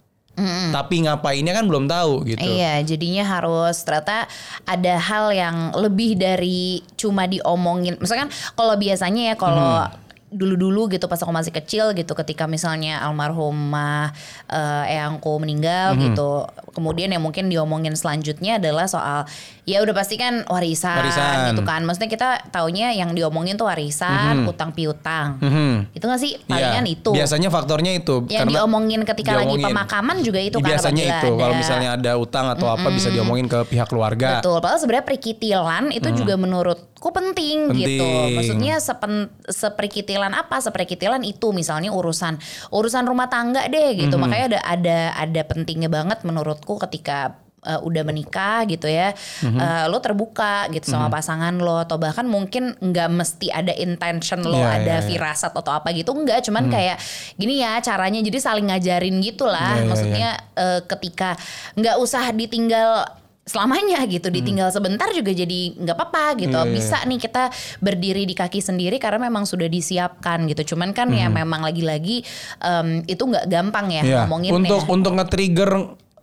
Tapi 0.71 0.95
ngapainnya 1.03 1.53
kan 1.53 1.65
belum 1.65 1.85
tahu 1.85 2.25
gitu. 2.25 2.41
Iya, 2.41 2.81
jadinya 2.81 3.23
harus 3.23 3.77
ternyata 3.81 4.25
ada 4.63 4.93
hal 4.97 5.31
yang 5.31 5.55
lebih 5.73 6.15
dari 6.15 6.81
cuma 6.95 7.25
diomongin. 7.25 7.97
Misalkan 7.97 8.27
kalau 8.53 8.75
biasanya 8.75 9.33
ya 9.33 9.35
kalau 9.35 9.85
Hmm. 9.85 9.99
dulu-dulu 10.31 10.87
gitu 10.87 11.11
pas 11.11 11.19
aku 11.19 11.27
masih 11.27 11.51
kecil 11.51 11.91
gitu 11.91 12.15
ketika 12.15 12.47
misalnya 12.47 13.03
almarhumah 13.03 14.15
eh, 14.47 14.95
eyangku 14.95 15.35
meninggal 15.37 15.91
Hmm. 15.91 16.01
gitu. 16.07 16.47
Kemudian 16.71 17.11
yang 17.11 17.19
mungkin 17.19 17.51
diomongin 17.51 17.99
selanjutnya 17.99 18.55
adalah 18.55 18.87
soal 18.87 19.27
ya 19.71 19.79
udah 19.79 19.95
pasti 19.95 20.15
kan 20.15 20.43
warisan, 20.45 20.99
Warisan. 20.99 21.55
gitu 21.55 21.63
kan. 21.63 21.81
Maksudnya 21.81 22.09
kita 22.09 22.29
taunya 22.51 22.91
yang 22.91 23.15
diomongin 23.15 23.55
tuh 23.55 23.65
warisan, 23.65 24.43
utang 24.43 24.75
piutang. 24.75 25.39
Mhm. 25.39 25.95
Itu 25.95 26.03
gak 26.05 26.19
sih 26.19 26.35
Iya. 26.35 26.45
palingan 26.45 26.85
itu. 26.85 27.11
Biasanya 27.11 27.47
faktornya 27.47 27.91
itu 27.93 28.27
yang 28.27 28.45
diomongin 28.45 29.01
ketika 29.01 29.33
lagi 29.33 29.55
diomongin. 29.55 29.71
pemakaman 29.71 30.17
juga 30.19 30.39
itu 30.39 30.57
kan 30.57 30.67
biasanya 30.67 31.03
itu 31.17 31.29
kalau 31.33 31.55
misalnya 31.55 31.89
ada 31.95 32.11
utang 32.15 32.45
atau 32.47 32.67
apa 32.67 32.87
bisa 32.89 33.07
diomongin 33.07 33.47
ke 33.47 33.63
pihak 33.65 33.87
keluarga. 33.87 34.39
Betul, 34.39 34.59
padahal 34.59 34.77
sebenarnya 34.77 35.05
perikitilan 35.07 35.83
itu 35.89 36.09
juga 36.13 36.35
menurutku 36.35 37.09
penting, 37.09 37.57
Hmm. 37.65 37.73
Penting. 37.73 37.87
gitu. 37.87 38.09
Maksudnya 38.35 38.75
sepen, 38.77 39.13
seperikitilan 39.45 40.31
apa? 40.31 40.59
Seperikitilan 40.59 41.21
itu 41.23 41.49
misalnya 41.51 41.89
urusan 41.89 42.35
urusan 42.69 43.03
rumah 43.03 43.27
tangga 43.27 43.65
deh 43.65 43.95
gitu. 43.97 44.15
Hmm. 44.15 44.23
Makanya 44.23 44.45
ada 44.47 44.59
ada 44.61 44.97
ada 45.15 45.41
pentingnya 45.43 45.87
banget 45.87 46.21
menurutku 46.21 46.75
ketika 46.79 47.37
uh, 47.61 47.79
udah 47.79 48.01
menikah 48.01 48.65
gitu 48.65 48.85
ya, 48.85 49.13
Hmm. 49.39 49.55
uh, 49.55 49.85
lo 49.85 49.97
terbuka 49.97 50.65
gitu 50.69 50.87
sama 50.87 51.07
pasangan 51.07 51.53
lo 51.55 51.79
atau 51.79 51.95
bahkan 51.95 52.23
mungkin 52.23 52.73
nggak 52.75 53.09
mesti 53.09 53.47
ada 53.47 53.71
intention 53.71 54.41
lo 54.41 54.57
Iya, 54.57 54.69
ada 54.75 54.83
iya, 54.83 54.97
iya. 54.97 55.07
firasat 55.07 55.51
atau 55.51 55.71
apa 55.71 55.89
gitu 55.91 56.11
enggak, 56.11 56.41
cuman 56.41 56.67
kayak 56.67 56.97
gini 57.35 57.59
ya 57.59 57.77
caranya 57.79 58.19
jadi 58.19 58.37
saling 58.37 58.65
ngajarin 58.65 59.13
Iya, 59.13 59.23
gitulah. 59.23 59.73
iya, 59.75 59.85
Maksudnya 59.85 60.29
eh, 60.53 60.79
ketika 60.87 61.37
nggak 61.73 61.95
usah 61.97 62.29
ditinggal 62.31 63.05
selamanya 63.41 64.05
gitu 64.05 64.29
ditinggal 64.29 64.69
sebentar 64.69 65.09
juga 65.09 65.33
jadi 65.33 65.73
nggak 65.75 65.93
apa-apa 65.93 66.37
gitu 66.37 66.53
Hmm. 66.53 66.61
Iya, 66.61 66.69
iya. 66.69 66.75
bisa 66.77 66.97
nih 67.03 67.19
kita 67.19 67.43
berdiri 67.79 68.23
di 68.23 68.31
kaki 68.31 68.59
sendiri 68.59 68.95
karena 68.95 69.17
memang 69.23 69.43
sudah 69.43 69.65
disiapkan 69.67 70.45
gitu 70.45 70.71
cuman 70.71 70.93
kan 70.93 71.09
ya 71.09 71.25
memang 71.27 71.59
lagi-lagi 71.59 72.21
em, 72.59 73.01
itu 73.03 73.19
nggak 73.19 73.45
gampang 73.45 73.89
ya 73.89 73.99
Hmm. 73.99 74.07
Iya. 74.07 74.17
ngomongin 74.23 74.51
Untuk 74.53 74.81
untuk 74.87 75.11
nge-trigger 75.15 75.71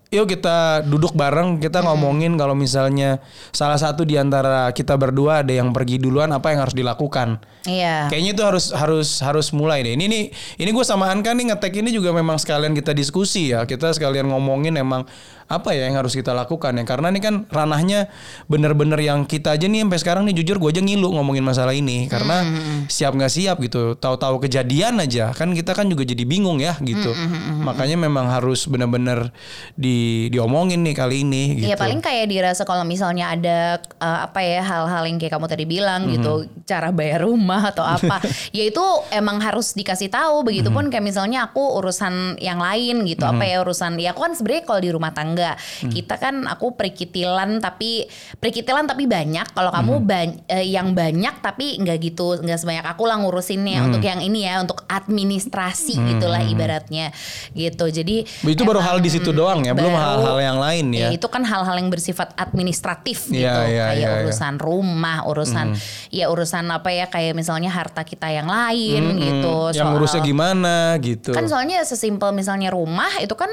Yuk 0.09 0.25
kita 0.25 0.89
duduk 0.89 1.13
bareng, 1.13 1.61
kita 1.61 1.85
ngomongin 1.85 2.41
kalau 2.41 2.57
misalnya 2.57 3.21
salah 3.53 3.77
satu 3.77 4.09
di 4.09 4.17
antara 4.17 4.73
kita 4.73 4.97
berdua 4.97 5.45
ada 5.45 5.53
yang 5.53 5.69
pergi 5.77 6.01
duluan, 6.01 6.33
apa 6.33 6.49
yang 6.49 6.65
harus 6.65 6.73
dilakukan. 6.73 7.37
iya 7.69 8.09
Kayaknya 8.09 8.31
itu 8.33 8.41
harus 8.41 8.73
harus 8.73 9.21
harus 9.21 9.53
mulai 9.53 9.85
deh. 9.85 9.93
Ini 9.93 10.09
nih 10.09 10.33
ini 10.65 10.71
gue 10.73 10.81
sama 10.81 11.13
Anka 11.13 11.37
nih 11.37 11.53
ngetek 11.53 11.85
ini 11.85 11.93
juga 11.93 12.17
memang 12.17 12.41
sekalian 12.41 12.73
kita 12.73 12.97
diskusi 12.97 13.53
ya. 13.53 13.69
Kita 13.69 13.93
sekalian 13.93 14.33
ngomongin 14.33 14.81
emang 14.81 15.05
apa 15.49 15.73
ya 15.73 15.89
yang 15.89 15.97
harus 15.97 16.13
kita 16.13 16.31
lakukan 16.31 16.77
ya. 16.77 16.85
Karena 16.85 17.09
ini 17.09 17.19
kan 17.19 17.49
ranahnya 17.49 18.13
bener-bener 18.47 19.01
yang 19.01 19.25
kita 19.25 19.57
aja 19.57 19.65
nih 19.65 19.83
sampai 19.83 19.99
sekarang 19.99 20.23
nih 20.29 20.37
jujur 20.37 20.57
gue 20.57 20.71
aja 20.71 20.81
ngilu 20.81 21.09
ngomongin 21.11 21.41
masalah 21.41 21.73
ini 21.73 22.05
karena 22.05 22.45
siap 22.87 23.17
nggak 23.17 23.33
siap 23.33 23.57
gitu. 23.59 23.97
Tahu-tahu 23.97 24.45
kejadian 24.45 25.01
aja 25.01 25.33
kan 25.33 25.51
kita 25.51 25.73
kan 25.73 25.89
juga 25.89 26.05
jadi 26.05 26.21
bingung 26.23 26.61
ya 26.61 26.77
gitu. 26.79 27.17
Makanya 27.65 27.97
memang 27.97 28.29
harus 28.29 28.69
bener-bener 28.69 29.33
di 29.73 30.29
diomongin 30.29 30.85
nih 30.85 30.93
kali 30.93 31.25
ini 31.25 31.43
gitu. 31.59 31.67
Iya 31.73 31.77
paling 31.77 31.99
kayak 31.99 32.29
dirasa 32.29 32.63
kalau 32.63 32.85
misalnya 32.85 33.33
ada 33.33 33.59
uh, 33.99 34.29
apa 34.29 34.45
ya 34.45 34.61
hal-hal 34.61 35.09
yang 35.09 35.17
kayak 35.17 35.33
kamu 35.33 35.47
tadi 35.49 35.65
bilang 35.65 36.01
Mhm. 36.05 36.13
gitu 36.15 36.33
cara 36.65 36.93
bayar 36.93 37.25
rumah 37.25 37.73
atau 37.73 37.83
apa 37.83 38.21
ya 38.57 38.69
itu 38.69 38.85
emang 39.09 39.41
harus 39.41 39.73
dikasih 39.73 40.13
tahu 40.13 40.45
begitupun 40.45 40.87
Mhm. 40.87 40.93
kayak 40.93 41.05
misalnya 41.05 41.39
aku 41.47 41.81
urusan 41.81 42.37
yang 42.39 42.61
lain 42.61 43.03
gitu 43.05 43.25
apa 43.25 43.43
ya 43.43 43.63
urusan 43.63 43.97
ya 43.97 44.13
aku 44.13 44.21
kan 44.21 44.33
sebenarnya 44.35 44.63
kalau 44.63 44.81
di 44.81 44.91
rumah 44.91 45.11
tangga 45.11 45.38
Mhm. 45.39 45.91
kita 45.91 46.15
kan 46.17 46.35
aku 46.45 46.73
perikitilan 46.73 47.59
tapi 47.59 48.05
perikitilan 48.35 48.85
tapi 48.85 49.05
banyak 49.05 49.53
kalau 49.53 49.71
kamu 49.71 49.95
Mhm. 49.97 50.05
ban- 50.05 50.39
eh, 50.47 50.67
yang 50.67 50.93
banyak 50.93 51.39
tapi 51.39 51.79
nggak 51.79 51.99
gitu 52.03 52.39
nggak 52.39 52.57
sebanyak 52.57 52.85
aku 52.85 53.05
lah 53.05 53.17
ngurusinnya 53.17 53.79
Mhm. 53.79 53.87
untuk 53.87 54.03
yang 54.03 54.21
ini 54.21 54.45
ya 54.45 54.59
untuk 54.59 54.83
administrasi 54.85 55.95
gitulah 56.09 56.43
ibaratnya 56.43 57.11
gitu 57.53 57.89
jadi 57.89 58.27
Itu 58.43 58.63
baru 58.63 58.79
emang 58.79 58.89
hal 58.89 58.99
di 58.99 59.11
situ 59.11 59.31
doang 59.31 59.63
ya, 59.63 59.73
belum 59.73 59.89
baru- 59.89 60.03
hal-hal 60.19 60.39
yang 60.41 60.59
lain 60.59 60.87
ya. 60.91 61.09
itu 61.11 61.27
kan 61.27 61.43
hal-hal 61.43 61.75
yang 61.75 61.89
bersifat 61.89 62.33
administratif 62.35 63.27
gitu, 63.27 63.43
Iya, 63.43 63.55
iya, 63.65 63.85
kayak 63.87 63.97
iya, 63.97 64.09
iya. 64.09 64.21
urusan 64.23 64.55
rumah, 64.57 65.19
urusan 65.25 65.67
ya 66.09 66.27
urusan 66.27 66.65
apa 66.69 66.89
ya 66.89 67.07
kayak 67.07 67.33
misalnya 67.33 67.69
harta 67.69 68.03
kita 68.03 68.29
yang 68.29 68.47
lain 68.47 69.03
Mm-mm. 69.05 69.21
gitu. 69.21 69.57
Yang 69.71 69.77
soal- 69.79 69.93
ngurusnya 69.93 70.21
gimana 70.23 70.75
gitu. 70.99 71.31
Kan 71.31 71.47
soalnya 71.47 71.83
sesimpel 71.83 72.31
misalnya 72.31 72.69
rumah 72.69 73.11
itu 73.19 73.35
kan 73.35 73.51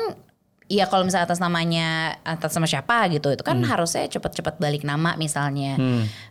ya 0.66 0.90
kalau 0.90 1.06
misalnya 1.06 1.30
atas 1.30 1.38
namanya 1.38 2.18
atas 2.26 2.50
nama 2.52 2.66
siapa 2.66 3.06
gitu 3.08 3.30
itu 3.30 3.46
kan 3.46 3.62
Hmm. 3.62 3.70
harusnya 3.70 4.10
cepet-cepet 4.10 4.58
balik 4.58 4.82
nama 4.82 5.14
misalnya. 5.14 5.78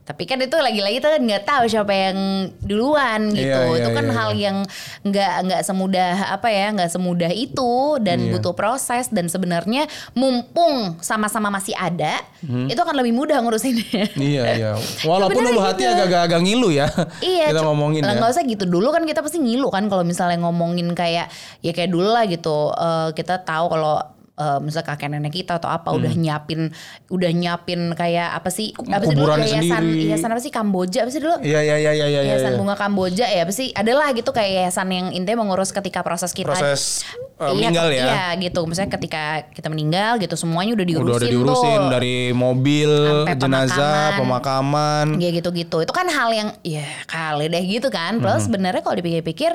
Tapi 0.02 0.26
kan 0.26 0.36
itu 0.36 0.52
lagi-lagi 0.52 0.98
kita 0.98 1.14
kan 1.14 1.22
nggak 1.22 1.44
tahu 1.44 1.64
siapa 1.64 1.94
yang 1.94 2.18
duluan 2.60 3.30
gitu. 3.30 3.46
Iya, 3.46 3.70
iya, 3.70 3.78
itu 3.78 3.88
kan 3.90 4.04
iya, 4.04 4.12
hal 4.12 4.30
iya. 4.34 4.42
yang 4.50 4.56
nggak 5.02 5.32
nggak 5.46 5.62
semudah 5.62 6.10
apa 6.34 6.48
ya 6.50 6.66
nggak 6.72 6.90
semudah 6.90 7.30
itu 7.30 7.74
dan 8.02 8.18
Iya. 8.20 8.30
butuh 8.34 8.52
proses 8.52 9.06
dan 9.08 9.30
sebenarnya 9.30 9.86
mumpung 10.12 10.98
sama-sama 10.98 11.48
masih 11.48 11.72
ada 11.74 12.18
itu 12.44 12.76
akan 12.76 12.96
lebih 12.98 13.14
mudah 13.14 13.38
ngurusinnya. 13.38 14.12
Iya 14.14 14.42
iya. 14.58 14.70
Walaupun 15.02 15.46
ulu 15.46 15.62
hati 15.62 15.86
gitu. 15.86 15.94
agak-agak 15.94 16.40
ngilu 16.42 16.68
ya. 16.68 16.90
Iya, 17.22 17.54
kita 17.54 17.62
ngomongin 17.62 18.02
ya. 18.02 18.10
lah, 18.10 18.14
nggak 18.18 18.30
usah 18.34 18.44
gitu 18.44 18.64
dulu 18.66 18.90
kan 18.90 19.06
kita 19.06 19.22
pasti 19.22 19.38
ngilu 19.38 19.70
kan 19.70 19.86
kalau 19.86 20.02
misalnya 20.02 20.42
ngomongin 20.42 20.90
kayak 20.92 21.30
ya 21.60 21.70
kayak 21.70 21.94
dulu 21.94 22.10
lah 22.10 22.26
gitu 22.26 22.70
eh, 22.70 23.08
kita 23.14 23.40
tahu 23.40 23.70
kalau 23.70 24.02
eh, 24.34 24.58
misalnya 24.58 24.86
kakek 24.90 25.08
nenek 25.10 25.32
kita 25.32 25.56
atau 25.56 25.70
apa 25.70 25.94
udah 25.94 26.10
nyiapin 26.10 26.74
udah 27.06 27.30
nyiapin 27.30 27.94
kayak 27.94 28.34
apa 28.34 28.50
sih 28.50 28.74
apa 28.74 29.04
sih 29.04 29.14
dulu 29.14 29.30
yayasan 29.30 29.82
sendiri. 29.86 30.10
yayasan 30.10 30.30
apa 30.34 30.42
sih 30.42 30.50
Kamboja 30.50 30.98
apa 31.06 31.10
sih 31.10 31.20
dulu 31.22 31.36
Iya 31.40 31.60
iya 31.62 31.76
iya 31.78 31.92
iya 31.94 32.06
iya. 32.10 32.20
yayasan 32.34 32.54
iya. 32.54 32.58
bunga 32.58 32.74
Kamboja 32.74 33.26
ya 33.26 33.46
apa 33.46 33.52
sih 33.52 33.70
adalah 33.70 34.10
gitu 34.10 34.30
kayak 34.30 34.50
yayasan 34.66 34.88
yang 34.90 35.06
intinya 35.10 35.42
mengurus 35.42 35.70
ketika 35.70 36.02
proses 36.02 36.30
kita 36.30 36.50
Proses 36.50 37.06
uh, 37.38 37.50
Iya, 37.50 37.70
meninggal 37.70 37.88
ya. 37.90 38.04
Iya 38.04 38.24
gitu 38.42 38.60
misalnya 38.66 38.90
ketika 38.94 39.22
kita 39.50 39.68
meninggal 39.70 40.18
gitu 40.18 40.34
semuanya 40.34 40.74
udah 40.74 40.86
diurusin 40.86 41.10
Udah 41.10 41.18
ada 41.18 41.28
diurusin 41.30 41.78
tuh. 41.78 41.90
dari 41.92 42.16
mobil, 42.34 42.90
Sampai 43.26 43.36
jenazah, 43.36 44.18
pemakaman. 44.18 45.06
pemakaman. 45.14 45.22
Ya 45.22 45.30
gitu-gitu. 45.30 45.76
Itu 45.82 45.92
kan 45.92 46.06
hal 46.10 46.30
yang 46.30 46.48
ya 46.62 46.86
kali 47.06 47.46
deh 47.46 47.64
gitu 47.64 47.88
kan. 47.90 48.18
Plus 48.18 48.46
sebenarnya 48.46 48.82
kalau 48.82 48.96
dipikir-pikir 48.98 49.52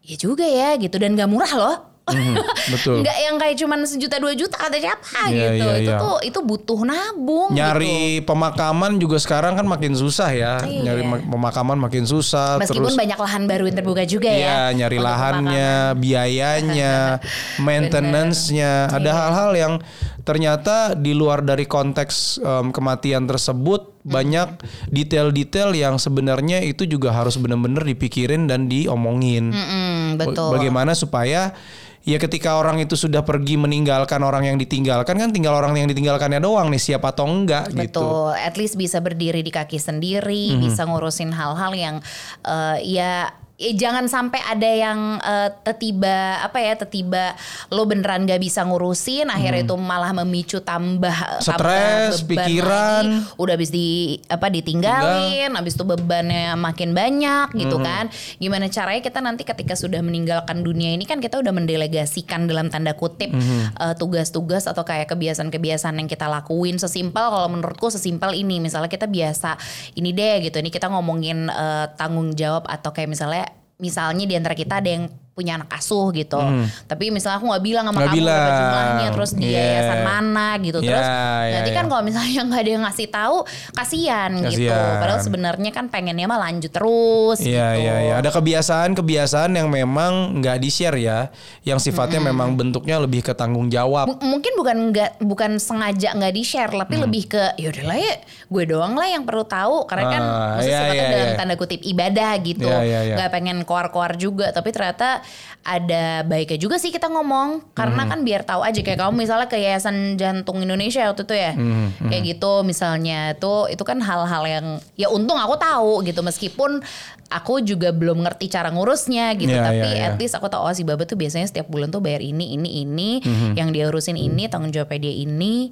ya 0.00 0.16
juga 0.16 0.42
ya 0.42 0.74
gitu 0.76 0.96
dan 0.98 1.14
gak 1.14 1.30
murah 1.30 1.52
loh. 1.54 1.76
Mhm, 2.12 2.34
betul. 2.70 2.96
Nggak 3.00 3.16
yang 3.18 3.36
kayak 3.36 3.56
cuman 3.56 3.78
sejuta 3.82 4.16
dua 4.16 4.32
juta 4.32 4.56
kata 4.56 4.76
siapa 4.76 5.20
Iya, 5.26 5.48
gitu. 5.50 5.64
iya, 5.64 5.74
itu 5.76 5.86
iya. 5.86 5.98
tuh 5.98 6.16
itu 6.20 6.38
butuh 6.40 6.80
nabung. 6.82 7.50
gitu. 7.50 7.58
Nyari 7.58 7.96
pemakaman 8.22 8.92
juga 8.96 9.16
sekarang 9.16 9.54
kan 9.54 9.64
makin 9.64 9.92
susah 9.92 10.30
ya. 10.30 10.54
Iya. 10.60 10.82
Nyari 10.84 11.02
ma- 11.02 11.24
pemakaman 11.24 11.78
makin 11.78 12.04
susah. 12.04 12.58
Meskipun 12.58 12.86
terus 12.86 12.96
banyak 12.96 13.16
lahan 13.16 13.42
baru 13.44 13.64
yang 13.64 13.76
terbuka 13.76 14.02
juga 14.04 14.28
ya. 14.28 14.38
Iya, 14.40 14.60
nyari 14.76 14.98
lahannya, 14.98 15.72
biayanya, 15.96 16.94
maintenance-nya. 17.66 18.72
Ada 18.88 19.00
Iya. 19.02 19.14
hal-hal 19.14 19.50
yang 19.54 19.74
ternyata 20.20 20.76
di 20.94 21.12
luar 21.12 21.40
dari 21.40 21.64
konteks 21.64 22.38
em, 22.38 22.66
kematian 22.70 23.24
tersebut 23.24 23.99
banyak 24.16 24.48
detail-detail 24.90 25.70
yang 25.72 25.96
sebenarnya 25.96 26.60
itu 26.62 26.84
juga 26.84 27.14
harus 27.14 27.38
benar-benar 27.38 27.86
dipikirin 27.86 28.50
dan 28.50 28.66
diomongin. 28.66 29.54
Mm-mm, 29.54 30.18
betul. 30.18 30.50
Bagaimana 30.52 30.92
supaya 30.92 31.54
ya 32.00 32.16
ketika 32.16 32.56
orang 32.56 32.80
itu 32.80 32.96
sudah 32.96 33.20
pergi 33.20 33.60
meninggalkan 33.60 34.24
orang 34.24 34.48
yang 34.48 34.56
ditinggalkan 34.56 35.20
kan 35.20 35.30
tinggal 35.36 35.52
orang 35.52 35.76
yang 35.76 35.84
ditinggalkannya 35.84 36.40
doang 36.40 36.72
nih 36.72 36.80
siapa 36.80 37.12
atau 37.12 37.28
enggak 37.28 37.68
gitu. 37.76 38.00
Betul, 38.00 38.32
at 38.40 38.56
least 38.56 38.80
bisa 38.80 39.04
berdiri 39.04 39.44
di 39.44 39.52
kaki 39.52 39.76
sendiri, 39.76 40.56
Mhm. 40.56 40.64
bisa 40.64 40.88
ngurusin 40.88 41.28
hal-hal 41.36 41.72
yang 41.76 41.96
eh, 42.40 42.76
ya 42.88 43.36
eh, 43.60 43.76
jangan 43.76 44.08
sampai 44.08 44.40
ada 44.42 44.66
yang 44.66 44.98
eh, 45.20 45.52
tiba 45.76 46.40
apa 46.40 46.56
ya 46.58 46.74
tiba 46.80 47.36
lo 47.68 47.84
beneran 47.84 48.24
gak 48.24 48.40
bisa 48.40 48.64
ngurusin 48.64 49.28
akhirnya 49.28 49.62
itu 49.62 49.76
malah 49.76 50.16
memicu 50.16 50.58
tambah 50.58 51.12
Mhm. 51.12 51.44
Stres, 51.44 52.14
pikiran. 52.24 53.04
lagi. 53.04 53.36
udah 53.36 53.54
habis 53.54 53.68
di 53.68 53.88
apa 54.26 54.48
ditinggalin 54.48 55.52
habis 55.52 55.74
itu 55.74 55.84
bebannya 55.84 56.56
makin 56.56 56.90
banyak 56.90 57.52
gitu 57.54 57.76
Mhm. 57.76 57.84
kan 57.84 58.04
gimana 58.36 58.66
caranya 58.66 59.00
kita 59.00 59.20
nanti 59.20 59.42
ketika 59.44 59.74
sudah 59.74 60.00
meninggalkan 60.00 60.62
dunia 60.62 60.90
ini 60.90 61.04
kan 61.04 61.18
kita 61.18 61.36
udah 61.36 61.52
mendelegasikan 61.52 62.46
dalam 62.46 62.68
tanda 62.68 62.94
kutip 62.94 63.28
Mhm. 63.28 63.76
eh, 63.76 63.94
tugas-tugas 63.94 64.64
atau 64.64 64.82
kayak 64.82 65.10
kebiasaan-kebiasaan 65.10 65.96
yang 65.96 66.08
kita 66.08 66.26
lakuin 66.26 66.78
sesimpel 66.78 67.22
kalau 67.22 67.48
menurutku 67.50 67.88
sesimpel 67.88 68.32
ini 68.32 68.56
misalnya 68.58 68.88
kita 68.88 69.04
biasa 69.04 69.60
ini 69.94 70.10
deh 70.10 70.40
gitu 70.42 70.56
ini 70.56 70.70
kita 70.70 70.88
ngomongin 70.88 71.46
eh, 71.46 71.86
tanggung 71.94 72.32
jawab 72.32 72.64
atau 72.64 72.90
kayak 72.90 73.10
misalnya 73.10 73.49
misalnya 73.80 74.28
di 74.28 74.36
antara 74.36 74.54
kita 74.54 74.78
ada 74.78 74.90
yang 74.92 75.04
punya 75.30 75.56
anak 75.56 75.72
asuh 75.72 76.10
gitu. 76.10 76.36
Tapi 76.84 77.08
misalnya 77.08 77.38
aku 77.38 77.48
nggak 77.48 77.64
bilang 77.64 77.84
sama 77.84 77.92
Hmm. 77.92 78.02
Nggak 78.02 78.12
kamu 78.12 78.20
berapa 78.20 78.36
bilang. 78.42 78.58
jumlahnya, 78.60 79.06
terus 79.10 79.30
di 79.32 79.46
Yeah. 79.46 79.64
yayasan 79.64 80.00
mana 80.02 80.46
gitu. 80.58 80.78
Terus 80.80 81.00
Yeah, 81.02 81.40
nanti 81.50 81.50
yeah, 81.64 81.64
kan 81.70 81.76
yeah. 81.78 81.88
kalau 81.88 82.02
misalnya 82.02 82.30
nggak 82.46 82.60
ada 82.60 82.70
yang 82.70 82.84
ngasih 82.84 83.08
tahu, 83.08 83.36
kasihan 83.72 84.30
gitu. 84.44 84.68
Padahal 84.68 85.20
sebenarnya 85.20 85.70
kan 85.70 85.84
pengennya 85.86 86.26
mah 86.26 86.40
lanjut 86.40 86.68
terus. 86.68 87.38
Iya 87.40 87.66
gitu. 87.72 87.82
iya 87.82 87.94
iya. 88.02 88.14
Ada 88.16 88.30
kebiasaan-kebiasaan 88.30 89.50
yang 89.54 89.68
memang 89.68 90.12
nggak 90.36 90.56
di-share 90.58 90.96
ya, 90.96 91.28
yang 91.62 91.78
sifatnya 91.78 92.20
memang 92.22 92.54
bentuknya 92.54 92.98
lebih 92.98 93.22
ke 93.22 93.32
tanggung 93.32 93.66
jawab. 93.66 94.08
M- 94.08 94.20
mungkin 94.22 94.52
bukan 94.54 94.76
nggak 94.90 95.10
bukan 95.20 95.56
sengaja 95.56 96.12
nggak 96.12 96.32
di 96.32 96.42
share 96.42 96.70
tapi 96.70 96.94
Hmm. 96.94 97.04
lebih 97.04 97.22
ke 97.28 97.42
yaudahlah 97.56 97.96
ya 97.96 98.14
gue 98.46 98.64
doang 98.66 98.92
lah 98.92 99.06
yang 99.06 99.22
perlu 99.22 99.42
tahu 99.42 99.84
karena 99.84 100.04
kan 100.08 100.22
Ah, 100.22 100.28
maksudnya 100.52 100.66
iya, 100.66 100.80
sifatnya 100.80 100.98
iya, 101.00 101.12
dalam 101.12 101.28
iya. 101.28 101.38
tanda 101.38 101.54
kutip 101.54 101.80
ibadah 101.82 102.32
gitu 102.40 102.66
Iya, 102.66 102.80
iya, 102.82 103.00
iya. 103.04 103.14
nggak 103.14 103.30
pengen 103.30 103.56
keluar-keluar 103.62 104.12
juga 104.14 104.46
tapi 104.50 104.68
ternyata 104.70 105.19
ada 105.60 106.24
baiknya 106.24 106.56
juga 106.56 106.76
sih 106.76 106.88
kita 106.88 107.06
ngomong. 107.06 107.72
Karena 107.72 108.04
Hmm. 108.04 108.10
kan 108.10 108.20
biar 108.24 108.42
tahu 108.42 108.60
aja 108.60 108.80
kayak 108.80 108.98
kamu 108.98 109.12
misalnya 109.14 109.46
ke 109.46 109.56
Yayasan 109.56 110.16
Jantung 110.16 110.60
Indonesia 110.60 111.04
waktu 111.06 111.22
itu 111.24 111.34
ya. 111.34 111.52
Hmm, 111.52 111.92
kayak 112.08 112.22
gitu 112.32 112.52
misalnya 112.62 113.36
tuh 113.36 113.68
itu 113.68 113.80
kan 113.80 114.00
hal-hal 114.00 114.42
yang 114.44 114.66
ya 114.96 115.08
untung 115.08 115.36
aku 115.36 115.54
tahu 115.56 116.00
gitu. 116.02 116.20
Meskipun 116.20 116.80
aku 117.28 117.60
juga 117.60 117.92
belum 117.92 118.24
ngerti 118.24 118.48
cara 118.48 118.72
ngurusnya 118.72 119.36
gitu. 119.36 119.52
Iya, 119.52 119.62
tapi 119.62 119.86
iya, 119.86 119.94
iya. 119.94 120.06
at 120.10 120.16
least 120.16 120.34
aku 120.34 120.48
tahu 120.48 120.66
oh 120.66 120.74
si 120.74 120.82
Baba 120.82 121.04
tuh 121.04 121.14
biasanya 121.14 121.46
setiap 121.46 121.68
bulan 121.68 121.88
tuh 121.88 122.00
bayar 122.00 122.20
ini 122.20 122.56
ini 122.56 122.82
ini. 122.82 123.10
Mhm. 123.20 123.54
yang 123.54 123.70
dia 123.70 123.86
urusin 123.86 124.16
ini 124.16 124.48
tanggung 124.48 124.70
jawabnya 124.70 125.06
dia 125.06 125.14
ini. 125.14 125.70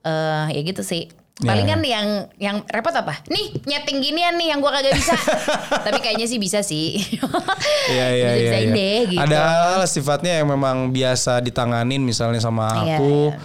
Eh 0.00 0.46
ya 0.52 0.60
gitu 0.64 0.80
sih 0.80 1.12
Ya, 1.40 1.56
paling 1.56 1.64
ya. 1.64 1.72
kan 1.72 1.80
yang 1.80 2.06
yang 2.36 2.56
repot 2.68 2.92
apa 2.92 3.16
nih 3.32 3.64
nyeting 3.64 4.04
ginian 4.04 4.36
nih 4.36 4.52
yang 4.52 4.60
gua 4.60 4.76
kagak 4.76 4.92
bisa 4.92 5.16
tapi 5.88 6.04
kayaknya 6.04 6.28
sih 6.28 6.36
bisa 6.36 6.60
sih 6.60 7.00
Iya 7.96 8.06
iya 8.12 8.30
iya. 8.36 8.52
Iya. 8.60 8.96
gitu. 9.08 9.20
Ada 9.24 9.38
hal 9.40 9.80
sifatnya 9.88 10.36
yang 10.36 10.52
memang 10.52 10.92
biasa 10.92 11.40
ditanganin 11.40 12.04
misalnya 12.04 12.44
sama 12.44 12.84
Iya, 12.84 13.00
aku 13.00 13.32
iya. 13.32 13.36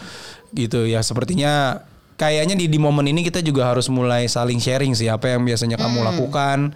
gitu 0.52 0.80
ya 0.84 1.00
sepertinya 1.00 1.80
kayaknya 2.16 2.56
di 2.56 2.66
di 2.66 2.80
momen 2.80 3.04
ini 3.06 3.22
kita 3.22 3.40
juga 3.40 3.68
harus 3.68 3.88
mulai 3.88 4.24
saling 4.26 4.56
sharing 4.56 4.92
sih 4.92 5.08
apa 5.08 5.36
yang 5.36 5.44
biasanya 5.44 5.76
kamu 5.76 6.00
lakukan 6.02 6.72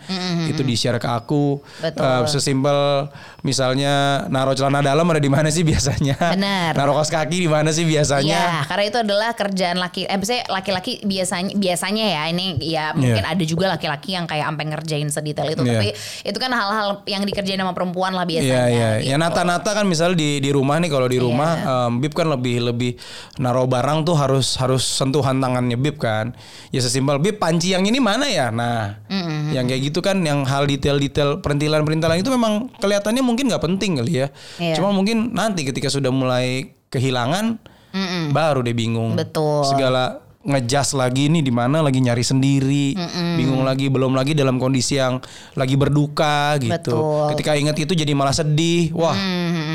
itu 0.45 0.61
di 0.61 0.75
share 0.75 0.99
ke 0.99 1.07
aku 1.07 1.63
Betul. 1.79 2.03
Eh, 2.03 2.23
sesimpel 2.27 3.07
misalnya 3.39 4.25
naruh 4.27 4.51
celana 4.51 4.83
dalam 4.83 5.07
ada 5.07 5.17
di 5.17 5.31
mana 5.31 5.47
sih 5.47 5.63
biasanya 5.63 6.19
Benar. 6.35 6.75
naruh 6.75 6.91
kaos 6.93 7.07
kaki 7.07 7.39
di 7.39 7.47
mana 7.47 7.71
sih 7.71 7.83
biasanya 7.83 8.27
Iya, 8.29 8.67
karena 8.67 8.83
itu 8.85 8.97
adalah 8.99 9.29
kerjaan 9.31 9.77
laki, 9.79 10.03
eh 10.05 10.15
maksudnya 10.15 10.43
laki-laki 10.47 10.99
biasanya 11.01 11.55
biasanya 11.55 12.05
ya 12.05 12.21
ini 12.27 12.45
ya 12.59 12.91
mungkin 12.91 13.23
Iya. 13.23 13.31
ada 13.31 13.43
juga 13.43 13.65
laki-laki 13.69 14.13
yang 14.13 14.27
kayak 14.27 14.43
sampai 14.43 14.65
ngerjain 14.67 15.07
sedetail 15.07 15.49
itu, 15.49 15.63
Iya. 15.63 15.71
tapi 15.71 15.87
itu 16.25 16.37
kan 16.37 16.51
hal-hal 16.51 16.89
yang 17.05 17.23
dikerjain 17.23 17.55
sama 17.55 17.71
perempuan 17.71 18.11
lah 18.11 18.27
biasanya. 18.27 18.67
Iya 18.67 18.67
iya. 18.69 18.89
gitu. 18.99 19.09
Ya 19.11 19.15
nata-nata 19.17 19.71
kan 19.71 19.85
misalnya 19.87 20.19
di 20.19 20.43
di 20.43 20.51
rumah 20.51 20.77
nih 20.77 20.89
kalau 20.89 21.07
di 21.07 21.17
rumah 21.17 21.51
em, 21.87 21.91
Bib 21.99 22.11
kan 22.11 22.27
lebih 22.27 22.59
lebih 22.65 22.99
naruh 23.39 23.65
barang 23.65 24.03
tuh 24.03 24.15
harus 24.15 24.55
harus 24.55 24.83
sentuhan 24.83 25.28
tangannya 25.37 25.77
Bib 25.77 26.01
kan. 26.01 26.33
Ya 26.73 26.81
sesimpel 26.81 27.21
Bib 27.21 27.37
panci 27.37 27.77
yang 27.77 27.85
ini 27.85 28.01
mana 28.01 28.25
ya? 28.25 28.49
Nah, 28.49 28.97
yang 29.53 29.69
kayak 29.69 29.93
gitu 29.93 30.01
kan 30.01 30.17
yang 30.25 30.49
hal 30.49 30.65
detail-detail 30.65 31.45
perintilan-perintilan 31.45 32.17
itu 32.17 32.33
memang 32.33 32.73
kelihatannya 32.81 33.21
mungkin 33.21 33.53
nggak 33.53 33.61
penting 33.61 34.01
kali 34.01 34.25
ya. 34.25 34.27
Iya. 34.57 34.81
Cuma 34.81 34.89
mungkin 34.89 35.37
nanti 35.37 35.61
ketika 35.61 35.93
sudah 35.93 36.09
mulai 36.09 36.73
kehilangan 36.89 37.61
baru 38.33 38.65
deh 38.65 38.73
bingung. 38.73 39.13
Betul. 39.13 39.65
Segala 39.69 40.25
ngejas 40.39 40.95
lagi 40.95 41.27
nih 41.27 41.43
di 41.43 41.51
mana 41.51 41.83
lagi 41.83 41.99
nyari 41.99 42.23
sendiri, 42.23 42.95
bingung 43.35 43.67
lagi 43.67 43.91
belum 43.91 44.15
lagi 44.15 44.31
dalam 44.31 44.55
kondisi 44.55 44.95
yang 44.95 45.19
lagi 45.53 45.75
berduka 45.75 46.55
gitu. 46.63 46.95
Betul. 46.95 47.35
Ketika 47.35 47.59
ingat 47.59 47.75
itu 47.75 47.91
jadi 47.91 48.15
malah 48.15 48.31
sedih. 48.31 48.95
Wah, 48.95 49.19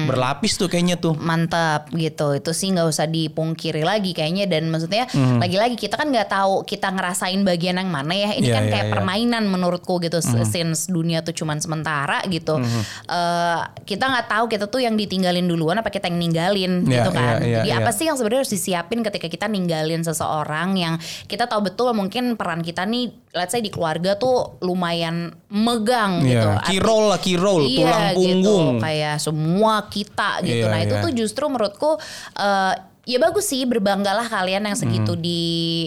berlapis 0.06 0.54
tuh 0.54 0.66
kayaknya 0.66 0.96
tuh. 0.96 1.14
mantap 1.14 1.88
gitu 1.90 2.32
itu 2.32 2.50
sih 2.50 2.70
nggak 2.70 2.87
usah 2.87 3.06
dipungkiri 3.06 3.80
lagi 3.80 4.11
kayaknya 4.11 4.46
dan 4.46 4.66
maksudnya 4.66 5.06
Mhm. 5.06 5.38
lagi-lagi 5.38 5.75
kita 5.75 5.94
kan 5.94 6.06
nggak 6.06 6.28
tahu 6.28 6.62
kita 6.62 6.88
ngerasain 6.88 7.40
bagian 7.40 7.76
yang 7.76 7.88
mana 7.88 8.12
ya 8.12 8.30
ini 8.32 8.44
Iya, 8.44 8.54
kan 8.54 8.62
iya, 8.62 8.70
kayak 8.70 8.87
iya. 8.87 8.92
permainan 8.92 9.44
menurutku 9.44 9.99
gitu 9.99 10.18
since 10.20 10.87
dunia 10.87 11.20
tuh 11.20 11.32
cuman 11.32 11.58
sementara 11.58 12.20
gitu 12.26 12.56
Mhm. 12.56 12.80
Eh, 13.06 13.61
kita 13.84 14.04
nggak 14.06 14.26
tahu 14.28 14.44
kita 14.46 14.64
tuh 14.66 14.80
yang 14.80 14.94
ditinggalin 14.94 15.44
duluan 15.44 15.76
apa 15.76 15.88
kita 15.88 16.06
yang 16.06 16.18
ninggalin 16.18 16.73
Iya, 16.82 16.92
gitu 16.99 17.11
kan 17.11 17.34
iya, 17.38 17.42
iya, 17.42 17.56
jadi 17.58 17.70
iya. 17.70 17.78
apa 17.78 17.90
sih 17.90 18.04
yang 18.04 18.14
sebenarnya 18.14 18.40
harus 18.40 18.52
disiapin 18.52 19.00
ketika 19.00 19.26
kita 19.26 19.46
ninggalin 19.46 20.00
seseorang 20.00 20.75
yang 20.75 20.94
kita 21.25 21.44
tahu 21.44 21.64
betul 21.64 21.92
mungkin 21.92 22.34
peran 22.34 22.61
kita 22.61 22.84
nih 22.84 23.08
let's 23.32 23.50
say 23.50 23.58
di 23.58 23.68
keluarga 23.68 24.14
tuh 24.14 24.56
lumayan 24.61 25.34
megang 25.49 26.23
gitu 26.23 26.34
Iya, 26.37 26.54
Arti- 26.56 26.66
key 26.68 26.80
role 26.80 27.06
lah 27.06 27.18
key 27.18 27.37
role, 27.37 27.62
Iya, 27.62 27.78
tulang 27.80 28.04
punggung. 28.12 28.66
gitu, 28.70 28.80
kayak 28.80 29.16
semua 29.18 29.75
kita 29.94 30.42
gitu. 30.42 30.66
Iya, 30.66 30.72
nah 30.74 30.80
itu 30.82 30.98
iya. 30.98 31.04
tuh 31.06 31.12
justru 31.14 31.46
menurutku 31.46 31.94
eh, 32.35 32.74
ya 33.04 33.18
bagus 33.20 33.52
sih 33.52 33.62
berbanggalah 33.68 34.26
kalian 34.26 34.64
yang 34.64 34.74
segitu 34.74 35.12
Hmm. 35.14 35.22
di 35.22 35.42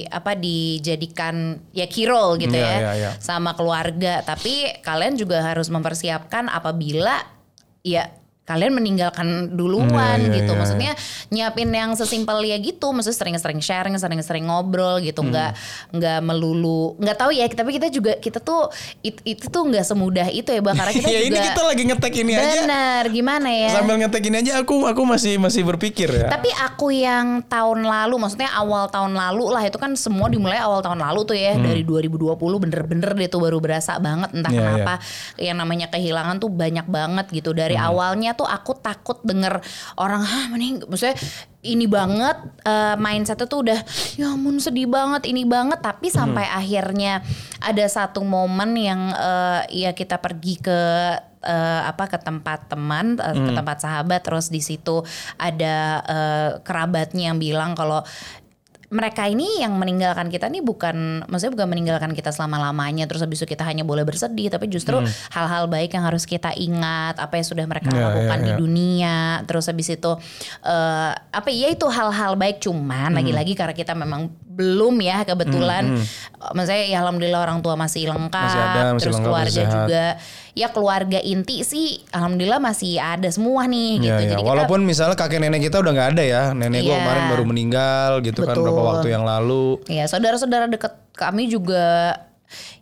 apa 0.07 0.37
dijadikan 0.37 1.57
ya 1.73 1.89
key 1.89 2.05
role 2.05 2.37
gitu 2.37 2.53
Iya, 2.55 2.69
ya 2.69 2.77
iya, 2.79 2.91
iya. 2.95 3.11
sama 3.19 3.51
keluarga. 3.57 4.21
Tapi 4.21 4.79
kalian 4.85 5.17
juga 5.17 5.41
harus 5.43 5.67
mempersiapkan 5.67 6.47
apabila 6.47 7.25
ya 7.81 8.07
kalian 8.47 8.71
meninggalkan 8.73 9.27
duluan 9.51 9.91
Iya, 10.17 10.23
iya, 10.23 10.35
gitu. 10.39 10.51
iya, 10.51 10.57
Maksudnya 10.57 10.91
nyiapin 11.27 11.67
yang 11.67 11.91
sesimpel 11.93 12.39
ya 12.41 12.55
gitu, 12.57 12.89
maksudnya 12.89 13.19
sering-sering 13.19 13.59
sharing, 13.59 13.93
sering-sering 13.93 14.47
ngobrol 14.47 14.97
gitu, 14.97 15.19
Hmm. 15.19 15.29
nggak 15.29 15.51
nggak 15.91 16.19
melulu, 16.23 16.95
nggak 16.95 17.17
tahu 17.17 17.31
ya. 17.31 17.43
Tapi 17.45 17.75
kita 17.75 17.91
juga 17.91 18.15
kita 18.15 18.39
tuh 18.39 18.71
it- 19.01 19.19
itu 19.21 19.45
tuh 19.45 19.67
nggak 19.67 19.83
semudah 19.83 20.27
itu 20.29 20.47
ya, 20.47 20.63
Bang. 20.63 20.73
Karena 20.73 20.93
kita 20.93 21.09
ya 21.11 21.19
juga 21.19 21.27
ini 21.27 21.37
kita 21.43 21.61
lagi 21.61 21.83
ngetek 21.83 22.13
ini 22.15 22.31
aja. 22.33 22.47
Bener, 22.63 23.03
gimana 23.09 23.49
ya? 23.51 23.69
Sambil 23.73 23.95
ngetek 23.99 24.23
ini 24.23 24.37
aja 24.39 24.51
aku 24.57 24.87
aku 24.87 25.01
masih 25.03 25.35
masih 25.37 25.61
berpikir 25.61 26.07
ya. 26.07 26.31
Tapi 26.31 26.47
aku 26.53 26.87
yang 26.89 27.43
tahun 27.43 27.83
lalu, 27.83 28.15
maksudnya 28.15 28.47
awal 28.53 28.87
tahun 28.87 29.11
lalu 29.11 29.51
lah 29.51 29.61
itu 29.61 29.75
kan 29.75 29.91
semua 29.93 30.31
dimulai 30.31 30.55
awal 30.55 30.79
tahun 30.79 31.03
lalu 31.03 31.19
tuh 31.25 31.35
ya 31.35 31.51
dari 31.53 31.83
2020 31.83 32.39
bener-bener 32.57 33.11
deh 33.11 33.27
tuh 33.27 33.43
baru 33.43 33.59
berasa 33.59 33.99
banget 33.99 34.31
entah 34.31 34.47
Hmm. 34.47 34.55
Iya, 34.55 34.63
kenapa 34.63 34.93
yang 35.35 35.57
namanya 35.57 35.87
kehilangan 35.91 36.39
tuh 36.39 36.47
banyak 36.47 36.87
banget 36.87 37.25
gitu 37.29 37.51
dari 37.51 37.75
Hmm. 37.75 37.91
awalnya 37.91 38.31
tuh 38.37 38.45
aku 38.45 38.77
takut 38.77 39.17
denger 39.25 39.57
orang 39.97 40.21
ah 40.21 40.45
mending 40.53 40.85
maksudnya 40.85 41.17
ini 41.65 41.89
banget 41.89 42.37
eh, 42.63 42.95
mindsetnya 42.95 43.49
tuh 43.49 43.65
udah 43.65 43.79
ya 44.15 44.31
ampun 44.31 44.61
sedih 44.61 44.87
banget 44.87 45.25
ini 45.25 45.43
banget 45.43 45.81
tapi 45.81 46.07
Hmm. 46.07 46.37
sampai 46.37 46.45
akhirnya 46.47 47.25
ada 47.59 47.85
satu 47.89 48.21
momen 48.21 48.77
yang 48.77 49.11
eh, 49.11 49.61
ya 49.83 49.91
kita 49.91 50.21
pergi 50.21 50.61
ke 50.61 50.79
eh, 51.41 51.81
apa 51.83 52.05
ke 52.07 52.21
tempat 52.21 52.69
teman 52.69 53.17
eh, 53.17 53.35
ke 53.35 53.51
tempat 53.51 53.81
sahabat 53.81 54.21
terus 54.23 54.47
di 54.47 54.61
situ 54.61 55.01
ada 55.35 55.75
eh, 56.05 56.49
kerabatnya 56.61 57.33
yang 57.33 57.41
bilang 57.41 57.73
kalau 57.73 58.05
mereka 58.87 59.27
ini 59.27 59.59
yang 59.59 59.75
meninggalkan 59.75 60.31
kita 60.31 60.47
nih 60.47 60.63
bukan 60.63 61.27
maksudnya 61.27 61.59
bukan 61.59 61.67
meninggalkan 61.67 62.11
kita 62.11 62.31
selama-lamanya 62.31 63.03
terus 63.03 63.19
habis 63.19 63.43
itu 63.43 63.47
kita 63.49 63.67
hanya 63.67 63.83
boleh 63.83 64.07
bersedih 64.07 64.47
tapi 64.47 64.71
justru 64.71 65.03
hal-hal 65.27 65.67
baik 65.67 65.91
yang 65.91 66.07
harus 66.07 66.23
kita 66.23 66.55
ingat 66.55 67.19
apa 67.19 67.35
yang 67.35 67.43
sudah 67.43 67.65
mereka 67.65 67.91
Ya, 67.91 68.07
lakukan 68.07 68.39
ya, 68.39 68.43
di 68.43 68.51
ya. 68.51 68.57
dunia 68.57 69.17
terus 69.43 69.67
habis 69.67 69.91
itu 69.91 70.11
eh, 70.63 71.11
apa 71.13 71.49
ya 71.51 71.67
itu 71.67 71.83
hal-hal 71.83 72.35
baik 72.35 72.63
cuman 72.63 73.11
Hmm. 73.11 73.19
lagi-lagi 73.19 73.53
karena 73.53 73.73
kita 73.73 73.91
memang 73.91 74.31
belum 74.57 74.97
ya 74.99 75.21
kebetulan 75.21 76.01
eh, 76.01 76.51
maksudnya 76.51 76.81
ya 76.83 76.97
alhamdulillah 76.99 77.39
orang 77.39 77.61
tua 77.61 77.77
masih 77.77 78.09
lengkap 78.09 78.41
Masih 78.43 78.57
ada, 78.59 78.81
masih 78.89 78.99
terus 78.99 79.13
lengkap, 79.13 79.27
keluarga 79.29 79.53
sehat. 79.53 79.73
juga 79.77 80.05
ya 80.51 80.67
keluarga 80.67 81.19
inti 81.21 81.61
sih 81.61 81.87
alhamdulillah 82.09 82.57
masih 82.57 82.97
ada 82.97 83.29
semua 83.29 83.69
nih 83.69 84.01
gitu 84.01 84.09
Ya, 84.09 84.17
ya. 84.17 84.21
jadi 84.27 84.41
kita 84.41 84.49
Walaupun 84.49 84.79
misalnya 84.81 85.13
kakek 85.13 85.37
nenek 85.37 85.61
kita 85.63 85.77
udah 85.77 85.91
nggak 85.93 86.09
ada 86.11 86.23
ya, 86.25 86.43
nenek 86.51 86.81
gua 86.81 86.89
Iya. 86.89 86.99
kemarin 86.99 87.23
baru 87.29 87.43
meninggal 87.45 88.11
gitu 88.21 88.39
kan 88.41 88.51
Betul. 88.51 88.65
beberapa 88.65 88.81
waktu 88.89 89.07
yang 89.07 89.21
lalu. 89.21 89.77
Ya 89.85 90.03
saudara-saudara 90.03 90.65
deket 90.65 90.97
kami 91.13 91.45
juga 91.45 92.17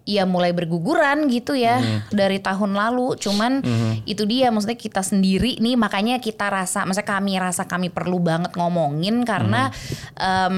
ya 0.06 0.22
mulai 0.24 0.54
berguguran 0.54 1.26
gitu 1.28 1.52
ya 1.52 1.82
Mhm. 1.82 2.14
dari 2.14 2.38
tahun 2.38 2.72
lalu. 2.72 3.18
Cuman 3.18 3.66
itu 4.06 4.24
dia 4.24 4.48
maksudnya 4.48 4.78
kita 4.78 5.02
sendiri 5.02 5.58
nih 5.58 5.76
makanya 5.76 6.22
kita 6.22 6.48
rasa, 6.48 6.86
maksudnya 6.86 7.10
kami 7.10 7.34
rasa 7.36 7.66
kami 7.66 7.90
perlu 7.90 8.22
banget 8.22 8.54
ngomongin 8.54 9.26
karena 9.26 9.68
Mhm. 9.68 9.76
em, 10.16 10.56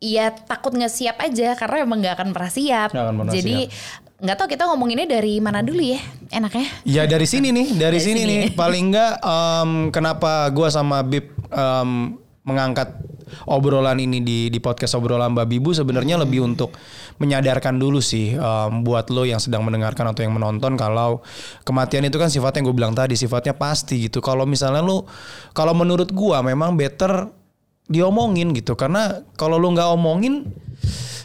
ya 0.00 0.32
takut 0.32 0.72
nggak 0.72 0.90
siap 0.90 1.16
aja 1.20 1.52
karena 1.54 1.84
emang 1.84 2.00
nggak 2.00 2.14
akan 2.16 2.28
pernah 2.32 2.50
siap. 2.50 2.88
Nggak 2.90 3.04
akan 3.04 3.14
pernah 3.20 3.32
Jadi 3.36 3.56
nggak 4.20 4.36
tahu 4.36 4.48
kita 4.52 4.68
ngomonginnya 4.68 5.08
dari 5.08 5.40
mana 5.40 5.60
dulu 5.64 5.80
ya 5.80 6.00
enaknya. 6.32 6.66
Ya 6.84 7.02
dari 7.08 7.24
sini 7.24 7.52
nih, 7.52 7.76
dari, 7.76 7.96
Dari 7.96 7.98
sini, 8.00 8.20
sini. 8.24 8.34
nih. 8.48 8.50
Paling 8.56 8.84
nggak 8.92 9.12
em, 9.20 9.70
kenapa 9.92 10.48
gua 10.52 10.68
sama 10.72 11.00
Bib 11.04 11.28
em, 11.52 12.16
mengangkat 12.44 12.96
obrolan 13.46 14.00
ini 14.00 14.18
di 14.24 14.38
di 14.50 14.58
podcast 14.58 14.98
obrolan 14.98 15.30
Mbak 15.36 15.46
Bibu 15.46 15.70
sebenarnya 15.70 16.18
lebih 16.18 16.42
untuk 16.42 16.74
menyadarkan 17.20 17.76
dulu 17.80 18.00
sih 18.00 18.36
em, 18.36 18.72
buat 18.84 19.08
lo 19.12 19.24
yang 19.24 19.40
sedang 19.40 19.64
mendengarkan 19.64 20.08
atau 20.12 20.20
yang 20.24 20.32
menonton 20.36 20.76
kalau 20.76 21.20
kematian 21.64 22.04
itu 22.08 22.16
kan 22.20 22.28
sifatnya 22.32 22.60
yang 22.60 22.66
gue 22.72 22.76
bilang 22.76 22.94
tadi 22.96 23.16
sifatnya 23.16 23.56
pasti 23.56 24.08
gitu. 24.08 24.20
Kalau 24.20 24.44
misalnya 24.44 24.84
lo 24.84 25.08
kalau 25.56 25.72
menurut 25.72 26.12
gua 26.12 26.44
memang 26.44 26.76
better 26.76 27.39
diomongin 27.90 28.54
gitu. 28.54 28.78
Karena 28.78 29.26
kalau 29.34 29.58
lu 29.58 29.74
nggak 29.74 29.90
omongin 29.98 30.46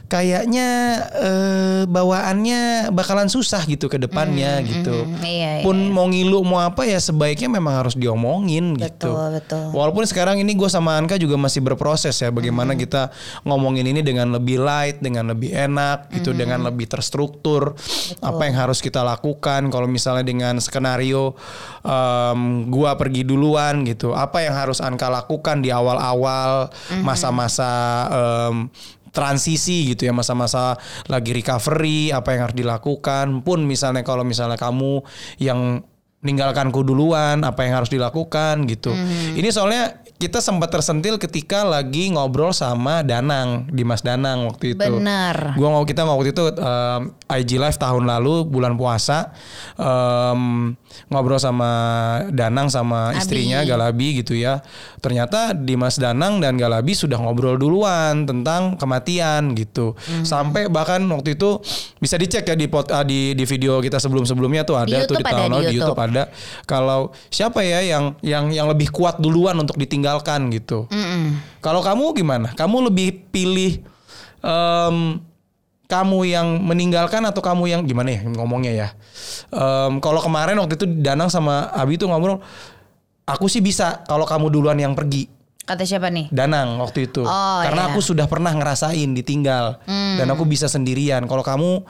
kayaknya 0.06 0.70
eh, 1.18 1.82
bawaannya 1.90 2.94
bakalan 2.94 3.26
susah 3.26 3.66
gitu 3.66 3.90
ke 3.90 3.98
depannya 3.98 4.62
gitu. 4.62 5.06
mm, 5.06 5.22
iya, 5.26 5.52
Pun 5.66 5.90
mau 5.90 6.06
ngilu 6.06 6.46
mau 6.46 6.62
apa 6.62 6.86
ya 6.86 7.02
sebaiknya 7.02 7.50
memang 7.50 7.86
harus 7.86 7.98
diomongin 7.98 8.78
gitu. 8.78 9.10
Betul, 9.10 9.42
betul. 9.42 9.66
Walaupun 9.74 10.06
sekarang 10.06 10.38
ini 10.38 10.54
gue 10.54 10.70
sama 10.70 10.98
Anka 10.98 11.18
juga 11.18 11.36
masih 11.42 11.66
berproses 11.66 12.14
ya 12.22 12.30
bagaimana 12.30 12.78
kita 12.78 13.10
ngomongin 13.44 13.90
ini 13.90 14.06
dengan 14.06 14.30
lebih 14.34 14.62
light, 14.62 15.02
dengan 15.02 15.34
lebih 15.34 15.52
enak 15.54 16.14
gitu, 16.14 16.38
dengan 16.38 16.62
lebih 16.66 16.86
terstruktur. 16.86 17.74
Apa 18.22 18.46
yang 18.46 18.56
harus 18.62 18.80
kita 18.80 19.02
lakukan 19.02 19.74
kalau 19.74 19.90
misalnya 19.90 20.26
dengan 20.26 20.62
skenario 20.62 21.34
em, 21.82 22.70
gua 22.70 22.94
pergi 22.94 23.26
duluan 23.26 23.82
gitu. 23.90 24.14
Apa 24.14 24.46
yang 24.46 24.54
harus 24.54 24.78
Anka 24.80 25.10
lakukan 25.10 25.66
di 25.66 25.74
awal-awal 25.74 26.70
masa-masa 27.02 27.74
em, 28.14 28.70
transisi 29.16 29.96
gitu 29.96 30.06
ya 30.06 30.12
masa-masa 30.12 30.76
lagi 31.08 31.32
recovery 31.32 32.12
apa 32.12 32.36
yang 32.36 32.52
harus 32.52 32.58
dilakukan. 32.60 33.40
Pun 33.42 33.64
misalnya 33.64 34.04
kalau 34.04 34.28
misalnya 34.28 34.60
kamu 34.60 35.00
yang 35.40 35.80
meninggalkanku 36.26 36.82
duluan 36.82 37.46
apa 37.46 37.70
yang 37.70 37.78
harus 37.78 37.94
dilakukan 37.94 38.66
gitu. 38.66 38.90
Ini 39.38 39.46
soalnya 39.54 40.02
kita 40.18 40.42
sempat 40.42 40.74
tersentil 40.74 41.22
ketika 41.22 41.62
lagi 41.62 42.10
ngobrol 42.10 42.50
sama 42.50 43.06
Danang 43.06 43.70
Dimas 43.70 44.02
Danang 44.02 44.50
waktu 44.50 44.74
itu. 44.74 44.82
Benar. 44.82 45.54
gua 45.54 45.70
mau 45.70 45.86
kita 45.86 46.02
waktu 46.02 46.34
itu 46.34 46.50
um, 46.50 47.14
IG 47.26 47.58
live 47.58 47.76
tahun 47.76 48.06
lalu 48.06 48.46
bulan 48.46 48.78
puasa 48.78 49.34
um, 49.76 50.72
ngobrol 51.10 51.38
sama 51.38 51.70
Danang 52.30 52.70
sama 52.70 53.12
Abi. 53.12 53.18
istrinya 53.18 53.66
Galabi 53.66 54.22
gitu 54.22 54.38
ya 54.38 54.62
ternyata 55.00 55.52
Dimas 55.52 55.98
Danang 55.98 56.38
dan 56.38 56.54
Galabi 56.56 56.94
sudah 56.94 57.18
ngobrol 57.18 57.58
duluan 57.58 58.24
tentang 58.24 58.78
kematian 58.78 59.54
gitu 59.54 59.98
Hmm. 60.06 60.22
sampai 60.22 60.70
bahkan 60.70 61.02
waktu 61.10 61.34
itu 61.34 61.58
bisa 61.98 62.14
dicek 62.16 62.46
ya 62.46 62.54
di 62.54 62.70
pot, 62.70 62.90
ah, 62.90 63.02
di 63.02 63.34
di 63.34 63.44
video 63.44 63.82
kita 63.82 63.98
sebelum 63.98 64.22
sebelumnya 64.22 64.62
tuh 64.62 64.78
ada 64.78 65.02
Di 65.02 65.10
tuh 65.10 65.18
di 65.18 65.26
tahun 65.26 65.50
di 65.50 65.54
lalu 65.54 65.64
di 65.66 65.76
YouTube. 65.78 65.98
Ada 65.98 66.24
kalau 66.64 67.10
siapa 67.30 67.66
ya 67.66 67.82
yang 67.82 68.14
yang 68.22 68.54
yang 68.54 68.68
lebih 68.70 68.94
kuat 68.94 69.18
duluan 69.18 69.58
untuk 69.58 69.76
ditinggalkan 69.76 70.54
gitu 70.54 70.86
Mm-mm. 70.90 71.42
kalau 71.58 71.82
kamu 71.82 72.14
gimana? 72.14 72.54
Kamu 72.54 72.86
lebih 72.86 73.30
pilih 73.34 73.82
em, 74.42 75.18
kamu 75.96 76.28
yang 76.28 76.48
meninggalkan 76.60 77.24
atau 77.24 77.40
kamu 77.40 77.64
yang 77.70 77.82
gimana 77.84 78.12
ya 78.12 78.22
ngomongnya 78.26 78.74
ya? 78.76 78.88
Em, 79.50 79.98
kalau 80.00 80.20
kemarin 80.20 80.60
waktu 80.60 80.76
itu 80.76 80.86
Danang 81.00 81.32
sama 81.32 81.72
Abi 81.72 81.96
tuh 81.96 82.12
ngobrol, 82.12 82.44
aku 83.24 83.48
sih 83.48 83.60
bisa 83.60 84.04
kalau 84.04 84.28
kamu 84.28 84.52
duluan 84.52 84.76
yang 84.76 84.92
pergi. 84.92 85.32
Kata 85.64 85.82
siapa 85.82 86.14
nih? 86.14 86.30
Danang 86.30 86.78
waktu 86.78 87.10
itu, 87.10 87.26
Oh, 87.26 87.60
karena 87.64 87.88
iya. 87.88 87.90
aku 87.90 87.98
sudah 87.98 88.30
pernah 88.30 88.54
ngerasain 88.54 89.16
ditinggal 89.16 89.82
dan 89.88 90.28
aku 90.30 90.46
bisa 90.46 90.70
sendirian. 90.70 91.26
Kalau 91.26 91.42
kamu 91.42 91.82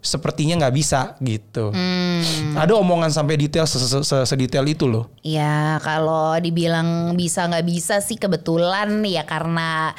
sepertinya 0.00 0.56
nggak 0.58 0.74
bisa 0.74 1.14
gitu. 1.20 1.70
Hmm. 1.70 2.56
Ada 2.56 2.72
omongan 2.74 3.12
sampai 3.12 3.36
detail 3.36 3.68
se- 3.68 3.78
se- 3.78 4.02
se- 4.02 4.26
sedetail 4.26 4.64
itu 4.64 4.88
loh. 4.88 5.12
Ya 5.20 5.78
kalau 5.78 6.40
dibilang 6.40 7.14
bisa 7.14 7.44
nggak 7.46 7.66
bisa 7.68 8.00
sih 8.00 8.16
kebetulan 8.16 9.04
ya 9.04 9.22
karena 9.22 9.92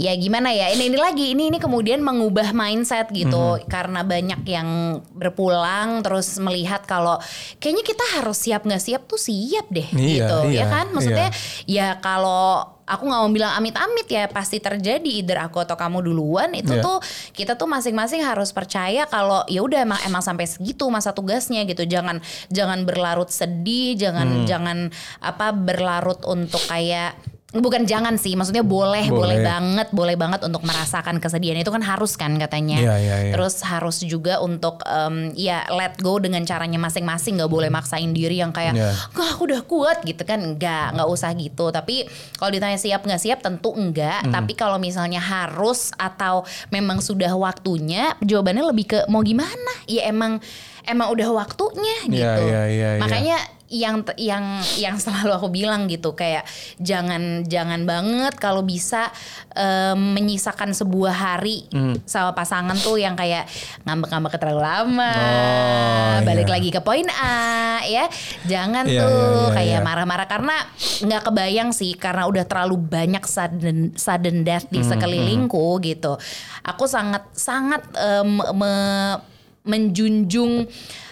ya 0.00 0.16
gimana 0.16 0.48
ya? 0.48 0.72
Ini 0.72 0.88
ini 0.88 0.96
lagi. 0.96 1.36
Ini 1.36 1.52
ini 1.52 1.58
kemudian 1.60 2.00
mengubah 2.00 2.56
mindset 2.56 3.12
gitu. 3.12 3.60
Mhm. 3.60 3.68
karena 3.68 4.00
banyak 4.00 4.40
yang 4.48 4.68
berpulang 5.12 6.00
terus 6.00 6.40
melihat 6.40 6.82
kalau 6.84 7.20
kayaknya 7.58 7.84
kita 7.84 8.04
harus 8.16 8.40
siap 8.40 8.64
nggak 8.64 8.80
siap 8.80 9.02
tuh 9.04 9.20
siap 9.20 9.68
deh 9.68 9.84
Iya, 9.92 10.26
gitu. 10.26 10.38
Iya, 10.48 10.56
ya 10.56 10.64
kan? 10.66 10.86
Maksudnya 10.90 11.28
ya 11.64 11.88
kalau 12.00 12.64
aku 12.82 13.06
nggak 13.06 13.20
mau 13.22 13.30
bilang 13.30 13.52
amit-amit 13.54 14.08
ya 14.08 14.26
pasti 14.26 14.58
terjadi. 14.58 15.06
Either 15.22 15.38
aku 15.38 15.60
atau 15.60 15.76
kamu 15.76 16.02
duluan 16.02 16.50
itu 16.52 16.72
Iya. 16.72 16.82
tuh 16.82 16.98
kita 17.30 17.54
tuh 17.54 17.68
masing-masing 17.68 18.24
harus 18.24 18.50
percaya 18.50 19.06
kalau 19.06 19.44
ya 19.46 19.60
udah 19.60 19.84
emang 19.84 20.00
emang 20.02 20.22
sampai 20.24 20.48
segitu 20.48 20.88
masa 20.88 21.12
tugasnya 21.12 21.62
gitu. 21.64 21.84
Jangan 21.84 22.18
jangan 22.48 22.82
berlarut 22.82 23.28
sedih 23.28 23.94
Hmm. 23.94 24.00
jangan 24.00 24.28
jangan 24.44 24.78
apa 25.20 25.52
berlarut 25.52 26.24
untuk 26.24 26.60
kayak 26.66 27.14
bukan 27.50 27.82
jangan 27.82 28.14
sih 28.14 28.38
maksudnya 28.38 28.62
boleh 28.62 29.10
Boleh. 29.10 29.34
boleh, 29.34 29.38
banget 29.42 29.88
boleh 29.90 30.14
banget 30.14 30.40
untuk 30.46 30.62
merasakan 30.62 31.18
kesedihan 31.18 31.58
itu 31.58 31.66
kan 31.66 31.82
harus 31.82 32.14
kan 32.14 32.30
katanya 32.38 32.78
Iya, 32.78 32.94
iya, 32.96 33.16
iya. 33.26 33.32
terus 33.34 33.58
harus 33.60 33.98
juga 34.00 34.38
untuk 34.38 34.78
em, 34.86 35.34
ya 35.34 35.66
let 35.68 35.98
go 35.98 36.16
dengan 36.16 36.46
caranya 36.46 36.78
masing-masing 36.78 37.42
nggak 37.42 37.50
boleh 37.50 37.66
maksain 37.66 38.14
diri 38.14 38.38
yang 38.38 38.54
kayak 38.54 38.78
Iya. 38.78 38.94
Enggak 39.10 39.28
aku 39.34 39.42
udah 39.50 39.62
kuat 39.66 39.98
gitu 40.02 40.22
kan 40.22 40.38
enggak 40.38 40.94
nggak 40.94 41.08
usah 41.08 41.34
gitu 41.34 41.68
tapi 41.68 42.06
kalau 42.38 42.50
ditanya 42.50 42.78
siap 42.78 43.02
nggak 43.02 43.18
siap 43.18 43.42
tentu 43.42 43.74
enggak 43.74 44.22
Hmm. 44.22 44.30
tapi 44.30 44.54
kalau 44.54 44.78
misalnya 44.78 45.18
harus 45.18 45.90
atau 45.96 46.42
memang 46.68 47.02
sudah 47.02 47.34
waktunya 47.34 48.14
jawabannya 48.20 48.62
lebih 48.64 48.86
ke 48.86 48.98
mau 49.06 49.20
gimana 49.20 49.50
ya 49.84 50.06
emang 50.06 50.38
emang 50.84 51.10
udah 51.10 51.28
waktunya 51.34 51.98
gitu 52.06 52.42
iya, 52.46 52.62
iya, 52.68 52.88
iya. 52.94 53.00
makanya 53.00 53.38
yang 53.70 54.02
yang 54.18 54.42
yang 54.76 54.98
selalu 54.98 55.30
aku 55.30 55.48
bilang 55.48 55.86
gitu 55.86 56.12
kayak 56.12 56.42
jangan 56.76 57.46
jangan 57.46 57.86
banget 57.86 58.34
kalau 58.34 58.60
bisa 58.60 59.14
em, 59.54 59.94
menyisakan 60.12 60.74
sebuah 60.74 61.14
hari 61.14 61.70
Hmm. 61.70 61.94
sama 62.02 62.34
pasangan 62.34 62.74
tuh 62.76 62.98
yang 62.98 63.14
kayak 63.14 63.46
ngambek-ngambek 63.82 64.34
terlalu 64.36 64.60
lama 64.60 65.14
Oh, 65.14 66.14
balik 66.26 66.46
iya. 66.46 66.54
lagi 66.58 66.68
ke 66.68 66.80
poin 66.80 67.06
A 67.08 67.38
ya 67.82 68.10
jangan 68.44 68.84
Iya, 68.84 69.00
tuh 69.00 69.06
iya, 69.06 69.38
iya, 69.38 69.54
kayak 69.54 69.78
iya. 69.78 69.86
marah-marah 69.86 70.26
karena 70.26 70.56
nggak 71.00 71.22
kebayang 71.24 71.70
sih 71.70 71.94
karena 71.94 72.26
udah 72.26 72.44
terlalu 72.44 72.74
banyak 72.76 73.22
sudden 73.22 73.94
sudden 73.94 74.42
death 74.42 74.66
Hmm, 74.66 74.74
di 74.74 74.80
sekelilingku 74.82 75.78
gitu 75.80 76.18
aku 76.60 76.84
sangat 76.84 77.22
sangat 77.32 77.86
em, 77.94 78.28
me- 78.50 79.18
menjunjung 79.62 80.66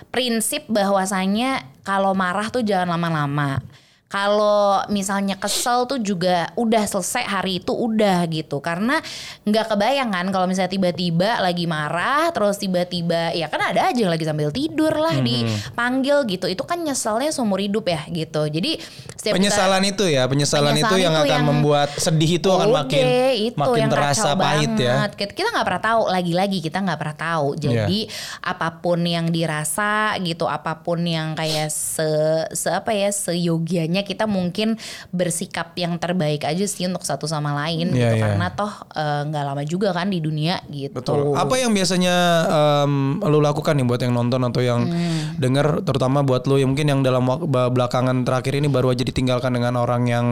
prinsip 0.09 0.64
bahwasanya 0.66 1.62
kalau 1.88 2.12
marah 2.12 2.53
tuh 2.53 2.61
jangan 2.61 3.01
lama-lama 3.01 3.64
kalau 4.09 4.88
misalnya 4.88 5.37
kesel 5.37 5.85
tuh 5.85 6.01
juga 6.01 6.49
udah 6.55 6.81
selesai 6.83 7.23
hari 7.23 7.61
itu 7.61 7.71
udah 7.71 8.25
gitu 8.27 8.57
karena 8.59 9.05
nggak 9.44 9.68
kebayang 9.68 10.09
kan 10.09 10.27
kalau 10.29 10.44
misalnya 10.44 10.73
tiba-tiba 10.73 11.38
lagi 11.38 11.64
marah 11.64 12.33
terus 12.33 12.57
tiba-tiba 12.57 13.31
ya 13.31 13.47
kan 13.47 13.61
ada 13.62 13.92
aja 13.92 13.99
yang 13.99 14.09
lagi 14.09 14.25
sambil 14.25 14.49
tidur 14.49 14.90
lah 14.90 15.12
Hmm. 15.12 15.25
dipanggil 15.25 16.25
gitu 16.25 16.47
itu 16.47 16.62
kan 16.62 16.81
nyeselnya 16.81 17.29
seumur 17.29 17.59
hidup 17.59 17.85
ya 17.85 18.01
gitu 18.07 18.49
jadi 18.49 18.81
setiap 19.12 19.35
kita- 19.35 19.38
penyesalan 19.44 19.83
itu 19.85 20.05
ya, 20.07 20.23
penyesalan, 20.25 20.73
itu 20.73 20.87
Penyesalan 20.87 21.03
yang 21.03 21.12
itu 21.12 21.21
akan 21.21 21.35
yang- 21.35 21.49
membuat 21.49 21.88
sedih 21.92 22.31
itu 22.33 22.49
akan 22.49 22.68
makin 22.71 23.05
itu 23.35 23.57
makin 23.57 23.81
yang 23.83 23.90
terasa 23.90 24.31
pahit 24.33 24.71
ya. 24.73 24.94
banget. 24.94 25.11
Kita- 25.16 25.35
Kita 25.35 25.49
nggak 25.51 25.66
pernah 25.66 25.83
tahu 25.85 26.01
lagi-lagi 26.09 26.59
kita 26.61 26.79
nggak 26.81 26.99
pernah 26.99 27.16
tahu. 27.18 27.47
Jadi 27.57 28.01
apa 28.40 28.68
pun 28.79 28.99
yang 29.01 29.27
dirasa 29.29 29.90
gitu, 30.18 30.47
apa 30.47 30.79
pun 30.79 31.03
yang 31.03 31.35
kayak 31.35 31.66
se, 31.68 32.07
se 32.53 32.71
apa 32.71 32.90
ya 32.90 33.11
seyogianya 33.11 33.97
kita 34.02 34.26
mungkin 34.26 34.74
bersikap 35.08 35.72
yang 35.74 35.96
terbaik 35.96 36.42
aja 36.42 36.64
sih 36.64 36.84
untuk 36.84 37.02
satu 37.02 37.24
sama 37.24 37.54
lain 37.56 37.90
Iya, 37.90 38.12
gitu. 38.12 38.16
iya. 38.16 38.22
Karena 38.28 38.46
toh 38.52 38.72
eh, 38.92 39.22
nggak 39.26 39.44
lama 39.44 39.62
juga 39.62 39.88
kan 39.90 40.08
di 40.08 40.18
dunia 40.18 40.58
gitu. 40.66 40.94
Betul. 40.94 41.32
Apa 41.32 41.54
yang 41.56 41.70
biasanya 41.70 42.14
em, 42.48 42.92
lu 43.20 43.38
lakukan 43.38 43.72
nih 43.72 43.84
buat 43.84 44.00
yang 44.00 44.12
nonton 44.12 44.40
atau 44.42 44.61
yang 44.61 44.80
Hmm. 44.88 45.37
denger, 45.37 45.82
terutama 45.82 46.22
buat 46.22 46.42
lu 46.44 46.56
yang 46.56 46.70
mungkin 46.70 46.88
yang 46.88 47.00
dalam 47.00 47.24
belakangan 47.48 48.22
terakhir 48.22 48.56
ini 48.56 48.66
baru 48.66 48.90
aja 48.90 49.02
ditinggalkan 49.02 49.52
dengan 49.52 49.76
orang 49.76 50.04
yang 50.04 50.26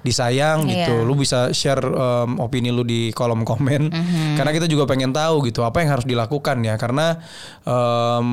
disayang 0.00 0.66
gitu. 0.66 1.02
Iya. 1.02 1.06
Lu 1.06 1.14
bisa 1.14 1.50
share 1.50 1.82
em, 1.82 2.38
opini 2.38 2.68
lu 2.68 2.82
di 2.82 3.10
kolom 3.10 3.42
komen. 3.42 3.82
Mhm. 3.88 4.34
Karena 4.36 4.50
kita 4.50 4.66
juga 4.66 4.84
pengen 4.84 5.10
tahu 5.10 5.46
gitu 5.46 5.62
apa 5.62 5.80
yang 5.80 5.90
harus 5.90 6.04
dilakukan 6.04 6.60
ya. 6.60 6.74
Karena 6.76 7.18
em, 7.62 8.28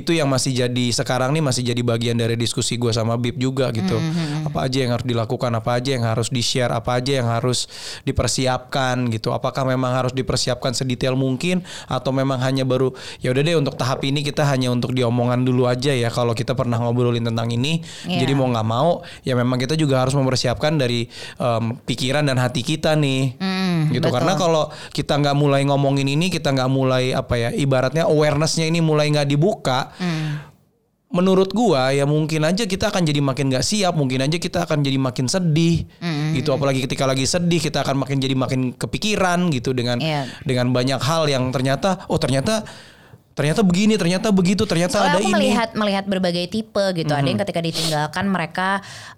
itu 0.00 0.12
yang 0.12 0.28
masih 0.28 0.52
jadi 0.52 0.86
sekarang 0.92 1.32
nih 1.32 1.42
masih 1.44 1.62
jadi 1.66 1.80
bagian 1.80 2.16
dari 2.16 2.36
diskusi 2.36 2.76
gue 2.76 2.92
sama 2.92 3.16
Bib 3.16 3.40
juga 3.40 3.72
gitu. 3.72 3.96
Mhm. 3.96 4.52
Apa 4.52 4.68
aja 4.68 4.78
yang 4.84 4.92
harus 4.94 5.06
dilakukan, 5.06 5.50
apa 5.56 5.70
aja 5.80 5.90
yang 5.96 6.04
harus 6.04 6.28
di 6.28 6.42
share, 6.44 6.72
apa 6.72 7.00
aja 7.00 7.22
yang 7.22 7.28
harus 7.28 7.66
dipersiapkan 8.04 9.08
gitu. 9.12 9.32
Apakah 9.32 9.64
memang 9.64 9.92
harus 9.92 10.12
dipersiapkan 10.12 10.76
sedetail 10.76 11.16
mungkin 11.16 11.64
atau 11.88 12.10
memang 12.12 12.38
hanya 12.42 12.68
baru 12.68 12.92
ya 13.20 13.32
udah 13.32 13.42
deh 13.42 13.56
untuk 13.56 13.74
tahap 13.80 14.04
ini 14.04 14.20
kita 14.20 14.44
hanya 14.44 14.68
untuk 14.70 14.92
diomongan 14.92 15.42
dulu 15.42 15.66
aja 15.66 15.92
ya 15.92 16.12
kalau 16.12 16.36
kita 16.36 16.52
pernah 16.52 16.76
ngobrolin 16.76 17.24
tentang 17.24 17.48
ini. 17.50 17.80
Iya. 18.04 18.24
Jadi 18.26 18.32
mau 18.36 18.48
nggak 18.52 18.66
mau 18.66 19.02
ya 19.24 19.32
memang 19.32 19.56
kita 19.56 19.74
juga 19.74 20.04
harus 20.04 20.12
mempersiapkan 20.12 20.76
dari 20.76 21.08
em, 21.40 21.64
pikiran 21.82 22.26
dan 22.26 22.36
hati 22.36 22.60
kita 22.60 22.92
nih. 22.94 23.38
Hmm, 23.76 23.92
gitu 23.92 24.00
betul. 24.02 24.16
karena 24.16 24.32
kalau 24.34 24.64
kita 24.90 25.12
nggak 25.14 25.36
mulai 25.36 25.62
ngomongin 25.62 26.08
ini 26.08 26.26
kita 26.28 26.48
nggak 26.48 26.70
mulai 26.70 27.12
apa 27.12 27.34
ya 27.36 27.48
ibaratnya 27.50 28.04
awarenessnya 28.04 28.64
ini 28.64 28.80
mulai 28.80 29.12
nggak 29.12 29.28
dibuka 29.28 29.92
Hmm. 29.94 30.40
menurut 31.06 31.52
gua 31.52 31.92
ya 31.92 32.02
mungkin 32.02 32.42
aja 32.42 32.64
kita 32.64 32.90
akan 32.90 33.02
jadi 33.02 33.22
makin 33.22 33.46
gak 33.48 33.62
siap, 33.62 33.94
mungkin 33.94 34.20
aja 34.20 34.36
kita 34.36 34.66
akan 34.66 34.82
jadi 34.82 34.98
makin 34.98 35.26
sedih. 35.26 35.86
Gitu 36.34 36.50
apalagi 36.50 36.82
ketika 36.82 37.06
lagi 37.06 37.24
sedih 37.24 37.62
kita 37.62 37.80
akan 37.80 38.02
makin 38.02 38.18
jadi 38.18 38.34
makin 38.34 38.74
kepikiran 38.74 39.48
gitu 39.48 39.70
dengan 39.70 40.02
Iya. 40.02 40.26
dengan 40.42 40.74
banyak 40.74 40.98
hal 40.98 41.30
yang 41.30 41.48
ternyata 41.54 42.04
oh 42.10 42.18
ternyata 42.18 42.66
ternyata 43.32 43.60
begini, 43.60 43.94
ternyata 43.94 44.32
begitu, 44.32 44.64
ternyata 44.64 44.96
ada 44.98 45.14
Soalnya 45.14 45.20
aku 45.20 45.28
ini. 45.28 45.34
melihat 45.36 45.68
melihat 45.72 46.04
berbagai 46.04 46.48
tipe 46.48 46.84
gitu. 46.92 47.12
Ada 47.12 47.28
yang 47.28 47.36
ketika 47.38 47.60
ditinggalkan 47.60 48.24
mereka 48.26 48.68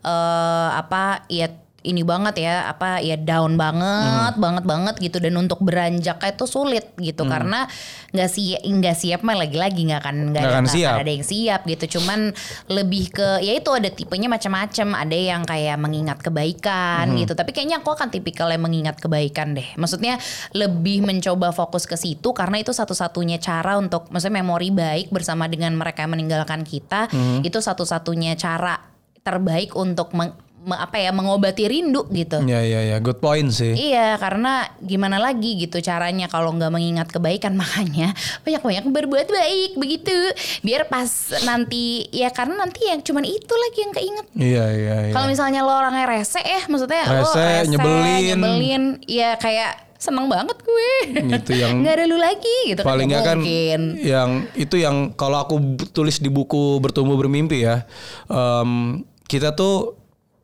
eh 0.02 0.68
apa 0.74 1.22
ya 1.26 1.48
ini 1.88 2.02
banget 2.02 2.38
ya 2.38 2.68
apa 2.68 3.00
ya 3.00 3.16
down 3.16 3.56
banget 3.56 4.36
Hmm. 4.36 4.38
banget 4.38 4.64
banget 4.64 4.94
gitu 5.00 5.16
dan 5.18 5.34
untuk 5.34 5.58
beranjak 5.58 6.20
itu 6.20 6.44
sulit 6.44 6.92
gitu 6.96 7.24
karena 7.24 7.64
nggak 8.08 8.28
siap 8.28 8.60
nggak 8.62 8.96
siap 8.96 9.20
mah 9.22 9.36
lagi-lagi 9.36 9.80
nggak 9.84 10.00
akan 10.00 10.16
nggak 10.30 10.42
ada, 10.42 10.52
akan 10.54 10.66
siap. 10.66 10.94
ada 10.96 11.10
yang 11.10 11.24
siap 11.24 11.60
gitu 11.64 11.98
cuman 11.98 12.32
lebih 12.68 13.08
ke 13.10 13.40
ya 13.40 13.52
itu 13.54 13.70
ada 13.70 13.88
tipenya 13.88 14.28
macam-macam 14.28 14.88
ada 14.94 15.16
yang 15.16 15.42
kayak 15.42 15.76
mengingat 15.76 16.18
kebaikan 16.18 17.08
Hmm. 17.08 17.18
gitu 17.18 17.32
tapi 17.32 17.50
kayaknya 17.50 17.80
aku 17.80 17.90
akan 17.90 18.08
tipikal 18.08 18.46
yang 18.46 18.60
mengingat 18.60 18.96
kebaikan 18.96 19.52
deh 19.52 19.68
maksudnya 19.74 20.20
lebih 20.52 21.00
mencoba 21.00 21.50
fokus 21.50 21.84
ke 21.84 21.94
situ 21.94 22.30
karena 22.30 22.58
itu 22.58 22.70
satu-satunya 22.70 23.38
cara 23.38 23.76
untuk 23.76 24.08
maksudnya 24.08 24.38
memori 24.38 24.68
baik 24.68 25.08
bersama 25.08 25.46
dengan 25.46 25.72
mereka 25.72 26.02
yang 26.02 26.12
meninggalkan 26.12 26.62
kita 26.62 27.08
Hmm. 27.08 27.40
itu 27.40 27.58
satu-satunya 27.58 28.34
cara 28.34 28.76
terbaik 29.20 29.72
untuk 29.74 30.12
meng- 30.12 30.36
apa 30.70 30.98
ya 30.98 31.08
mengobati 31.08 31.64
rindu 31.64 32.04
gitu 32.10 32.44
Ya 32.44 32.60
ya 32.60 32.80
ya, 32.84 32.96
good 32.98 33.18
point 33.18 33.48
sih. 33.48 33.72
Iya 33.72 34.16
karena 34.16 34.68
gimana 34.78 35.16
lagi 35.16 35.56
gitu 35.56 35.78
caranya 35.78 36.26
kalau 36.26 36.52
nggak 36.52 36.68
mengingat 36.68 37.08
kebaikan 37.08 37.56
makanya 37.60 38.12
banyak-banyak 38.42 38.84
berbuat 38.88 39.26
baik 39.26 39.76
begitu 39.76 40.12
biar 40.60 40.84
pas 40.86 41.08
nanti 41.42 42.04
ya 42.10 42.28
karena 42.28 42.60
nanti 42.60 42.84
yang 42.84 43.00
cuman 43.00 43.24
itu 43.24 43.54
lagi 43.54 43.78
yang 43.80 43.92
keinget. 43.92 44.26
Iya 44.34 44.64
iya 44.72 44.96
iya. 45.08 45.12
Kalau 45.12 45.26
misalnya 45.26 45.60
lo 45.62 45.72
orangnya 45.72 46.04
rese 46.04 46.40
ya 46.40 46.66
maksudnya 46.66 47.02
lo 47.06 47.24
Rese, 47.24 47.38
rese 47.38 47.70
nyebelin. 47.70 48.36
nyebelin 48.36 48.82
ya 49.04 49.36
kayak 49.36 49.88
seneng 49.98 50.30
banget 50.30 50.54
gue. 50.62 50.90
Gitu 51.26 51.50
yang 51.54 51.74
nggak 51.82 51.94
ada 51.94 52.04
lu 52.06 52.16
lagi 52.16 52.56
gitu 52.70 52.82
paling 52.82 53.10
kan, 53.10 53.18
nggak 53.18 53.24
kan 53.26 53.38
yang 53.98 54.30
itu 54.54 54.78
yang 54.78 55.10
kalau 55.12 55.42
aku 55.42 55.58
tulis 55.90 56.18
di 56.18 56.30
buku 56.30 56.78
bertumbuh 56.78 57.14
bermimpi 57.14 57.66
ya 57.66 57.82
em, 58.26 59.02
kita 59.26 59.52
tuh 59.52 59.98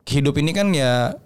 hidup 0.05 0.37
ini 0.37 0.51
kan 0.53 0.69
ya 0.71 1.17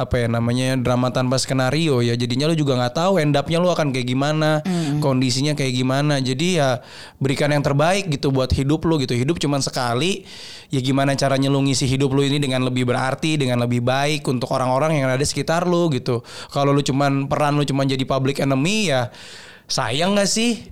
apa 0.00 0.16
ya 0.16 0.32
namanya 0.32 0.80
drama 0.80 1.12
tanpa 1.12 1.36
skenario 1.36 2.00
ya. 2.00 2.16
Jadinya 2.16 2.48
lu 2.48 2.56
juga 2.56 2.72
nggak 2.72 2.96
tahu 2.96 3.20
end 3.20 3.36
up-nya 3.36 3.60
lu 3.60 3.68
akan 3.68 3.92
kayak 3.92 4.08
gimana 4.08 4.64
kondisinya 5.04 5.52
kayak 5.52 5.76
gimana. 5.76 6.24
Jadi 6.24 6.56
ya 6.56 6.80
berikan 7.20 7.52
yang 7.52 7.60
terbaik 7.60 8.08
gitu 8.08 8.32
buat 8.32 8.48
hidup 8.48 8.88
lu 8.88 8.96
gitu. 9.04 9.12
Hidup 9.12 9.36
cuman 9.36 9.60
sekali 9.60 10.24
ya 10.72 10.80
gimana 10.80 11.12
caranya 11.20 11.52
lu 11.52 11.60
ngisi 11.60 11.84
hidup 11.84 12.16
lu 12.16 12.24
ini 12.24 12.40
dengan 12.40 12.64
lebih 12.64 12.88
berarti 12.88 13.36
dengan 13.36 13.60
lebih 13.60 13.84
baik 13.84 14.24
untuk 14.24 14.48
orang-orang 14.56 14.96
yang 14.96 15.12
ada 15.12 15.20
di 15.20 15.28
sekitar 15.28 15.68
lu 15.68 15.92
gitu. 15.92 16.24
Kalau 16.48 16.72
lu 16.72 16.80
cuman 16.80 17.28
peran 17.28 17.60
lu 17.60 17.68
cuman 17.68 17.84
jadi 17.84 18.04
public 18.08 18.40
enemy 18.40 18.88
ya 18.88 19.12
sayang 19.70 20.18
gak 20.18 20.26
sih 20.26 20.66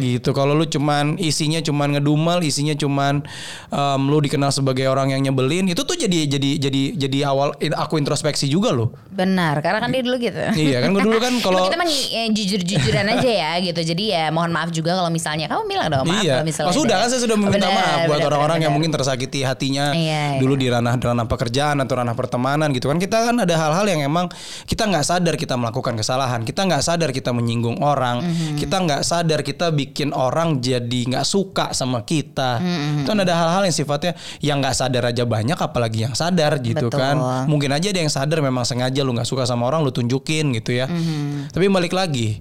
gitu. 0.00 0.30
Kalau 0.32 0.56
lu 0.56 0.64
cuman 0.64 1.20
isinya 1.20 1.60
cuman 1.60 1.98
ngedumel 1.98 2.40
isinya 2.42 2.72
cuman 2.72 3.22
em, 3.68 4.00
lu 4.08 4.18
dikenal 4.18 4.50
sebagai 4.50 4.88
orang 4.88 5.12
yang 5.12 5.20
nyebelin 5.22 5.68
itu 5.68 5.82
tuh 5.84 5.94
jadi 5.94 6.26
jadi 6.26 6.50
jadi 6.58 6.82
jadi 6.96 7.18
awal 7.28 7.52
aku 7.76 8.00
introspeksi 8.00 8.48
juga 8.48 8.72
loh. 8.72 8.96
Benar 9.12 9.60
karena 9.60 9.78
kan 9.78 9.92
dia 9.92 10.02
dulu 10.02 10.16
gitu. 10.16 10.40
iya 10.56 10.80
kan 10.80 10.96
gue 10.96 11.02
dulu 11.04 11.18
kan 11.20 11.32
kalau 11.44 11.68
kita 11.68 11.76
mah 11.76 11.88
eh, 11.88 12.28
jujur-jujuran 12.32 13.06
aja 13.18 13.30
ya 13.30 13.52
gitu. 13.60 13.80
Jadi 13.82 14.04
ya 14.16 14.32
mohon 14.32 14.50
maaf 14.50 14.72
juga 14.72 14.96
kalau 14.96 15.12
misalnya 15.12 15.46
kamu 15.46 15.62
bilang 15.68 15.88
dong 15.92 16.06
maaf 16.08 16.24
iya. 16.24 16.40
kalau 16.40 16.46
misalnya. 16.48 16.70
oh, 16.72 16.74
sudah 16.74 16.96
ada- 16.96 17.02
kan 17.04 17.08
saya 17.12 17.20
sudah 17.20 17.36
meminta 17.36 17.68
Benar, 17.68 17.76
maaf 17.76 17.98
buat 18.08 18.20
orang-orang 18.24 18.58
yang 18.64 18.72
mungkin 18.72 18.90
tersakiti 18.94 19.44
hatinya 19.44 19.92
Iya, 19.92 20.40
dulu 20.40 20.56
di 20.56 20.66
ranah 20.72 20.96
ranah 20.96 21.26
pekerjaan 21.28 21.76
atau 21.84 21.94
ranah 22.00 22.16
pertemanan 22.16 22.72
gitu 22.72 22.88
kan. 22.88 22.96
Kita 22.96 23.28
kan 23.28 23.36
ada 23.36 23.54
hal-hal 23.54 23.84
yang 23.86 24.00
emang 24.08 24.32
kita 24.64 24.88
nggak 24.88 25.04
sadar 25.04 25.34
kita 25.36 25.54
melakukan 25.58 25.94
kesalahan. 25.98 26.40
Kita 26.46 26.64
nggak 26.64 26.82
sadar 26.82 27.10
kita 27.12 27.30
menyinggung 27.34 27.78
orang. 27.84 28.24
Mhm. 28.24 28.56
kita 28.56 28.76
nggak 28.78 29.02
sadar 29.02 29.41
kita 29.42 29.68
bikin 29.68 30.10
orang 30.10 30.58
jadi 30.58 31.00
nggak 31.06 31.22
suka 31.22 31.70
sama 31.70 32.02
kita 32.02 32.58
Mhm. 32.58 33.02
itu 33.02 33.08
kan 33.08 33.18
ada 33.18 33.34
hal-hal 33.34 33.62
yang 33.62 33.74
sifatnya 33.74 34.12
yang 34.38 34.56
nggak 34.58 34.72
sadar 34.72 35.04
aja 35.04 35.22
banyak 35.22 35.54
apalagi 35.54 36.02
yang 36.02 36.14
sadar 36.14 36.58
gitu 36.58 36.86
Betul. 36.86 36.96
kan 36.96 37.16
mungkin 37.44 37.70
aja 37.70 37.86
ada 37.86 38.00
yang 38.00 38.08
sadar 38.08 38.38
memang 38.38 38.62
sengaja 38.62 39.02
lu 39.02 39.12
nggak 39.12 39.26
suka 39.26 39.42
sama 39.42 39.66
orang 39.66 39.82
lu 39.82 39.90
tunjukin 39.90 40.54
gitu 40.54 40.72
ya 40.72 40.86
Mhm. 40.86 41.50
tapi 41.50 41.66
balik 41.66 41.92
lagi 41.92 42.40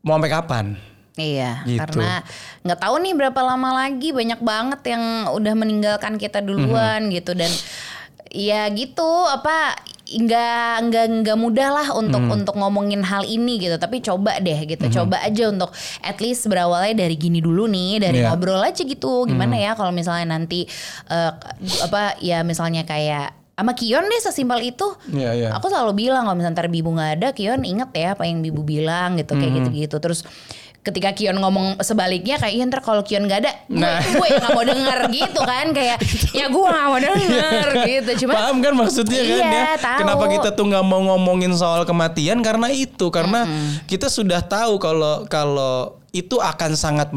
mau 0.00 0.14
sampai 0.14 0.30
kapan 0.30 0.66
Iya, 1.12 1.60
Gitu. 1.68 1.76
karena 1.76 2.24
nggak 2.64 2.78
tahu 2.80 2.96
nih 2.98 3.12
berapa 3.12 3.40
lama 3.44 3.84
lagi 3.84 4.16
banyak 4.16 4.40
banget 4.40 4.80
yang 4.88 5.28
udah 5.28 5.52
meninggalkan 5.52 6.16
kita 6.16 6.40
duluan 6.40 7.04
Mhm. 7.04 7.12
gitu 7.12 7.36
dan 7.36 7.52
ya 8.28 8.64
gitu 8.68 9.04
apa 9.28 9.76
nggak 10.14 10.74
nggak 10.86 11.04
nggak 11.22 11.38
mudah 11.38 11.68
lah 11.72 11.88
untuk 11.92 12.20
Mhm. 12.20 12.34
untuk 12.34 12.54
ngomongin 12.54 13.00
hal 13.00 13.24
ini 13.24 13.56
gitu 13.56 13.76
tapi 13.76 13.98
coba 13.98 14.36
deh 14.38 14.60
gitu 14.62 14.84
Mhm. 14.84 14.92
coba 14.92 15.16
aja 15.20 15.48
untuk 15.48 15.72
at 15.98 16.18
least 16.18 16.44
berawalnya 16.46 16.92
dari 16.98 17.16
gini 17.16 17.38
dulu 17.38 17.64
nih 17.64 17.98
dari 17.98 18.20
Iya. 18.20 18.30
ngobrol 18.30 18.60
aja 18.60 18.82
gitu 18.82 19.24
gimana 19.24 19.54
ya 19.54 19.72
kalau 19.72 19.90
misalnya 19.90 20.36
nanti 20.36 20.68
eh, 21.08 21.32
apa 21.80 22.16
ya 22.18 22.42
misalnya 22.42 22.82
kayak 22.82 23.32
sama 23.52 23.72
Kion 23.72 24.02
deh 24.02 24.18
sesimpel 24.18 24.58
itu 24.66 24.88
Iya, 25.08 25.30
iya. 25.32 25.48
aku 25.54 25.70
selalu 25.70 25.94
bilang 26.02 26.24
kalau 26.24 26.34
misalnya 26.34 26.56
ntar 26.56 26.66
Bibu 26.66 26.90
nggak 26.90 27.10
ada 27.16 27.28
Kion 27.30 27.62
inget 27.62 27.94
ya 27.94 28.12
apa 28.12 28.26
yang 28.26 28.42
Bibu 28.42 28.60
bilang 28.60 29.14
gitu 29.14 29.32
kayak 29.32 29.52
gitu-gitu 29.56 29.96
terus 29.96 30.26
ketika 30.82 31.14
Kion 31.14 31.38
ngomong 31.38 31.78
sebaliknya 31.78 32.36
kayak 32.36 32.52
iya 32.52 32.66
ntar 32.66 32.82
kalau 32.82 33.00
Kion 33.00 33.22
nggak 33.22 33.40
ada 33.40 33.52
gue 33.64 33.78
Nah. 33.78 34.02
gue 34.02 34.18
yang 34.20 34.36
nggak 34.36 34.50
mau 34.50 34.64
denger 34.64 34.98
gitu 35.08 35.40
kan 35.40 35.66
kayak 35.70 35.98
ya 36.38 36.46
gue 36.46 36.64
nggak 36.64 36.84
mau 36.84 36.98
denger 36.98 37.66
gitu 37.90 38.10
cuma 38.26 38.32
Paham 38.34 38.56
kan 38.58 38.72
maksudnya 38.74 39.20
kan 39.20 39.30
Iya, 39.32 39.46
ya? 39.46 39.66
tahu. 39.78 39.98
Kenapa 40.02 40.24
kita 40.28 40.48
tuh 40.52 40.64
nggak 40.66 40.84
mau 40.84 41.00
ngomongin 41.04 41.52
soal 41.52 41.82
kematian 41.82 42.42
karena 42.42 42.66
itu 42.68 43.06
karena 43.08 43.46
kita 43.84 44.06
sudah 44.06 44.42
tahu 44.42 44.76
kalau 44.76 45.22
kalau 45.26 45.74
itu 46.10 46.36
akan 46.36 46.74
sangat 46.74 47.14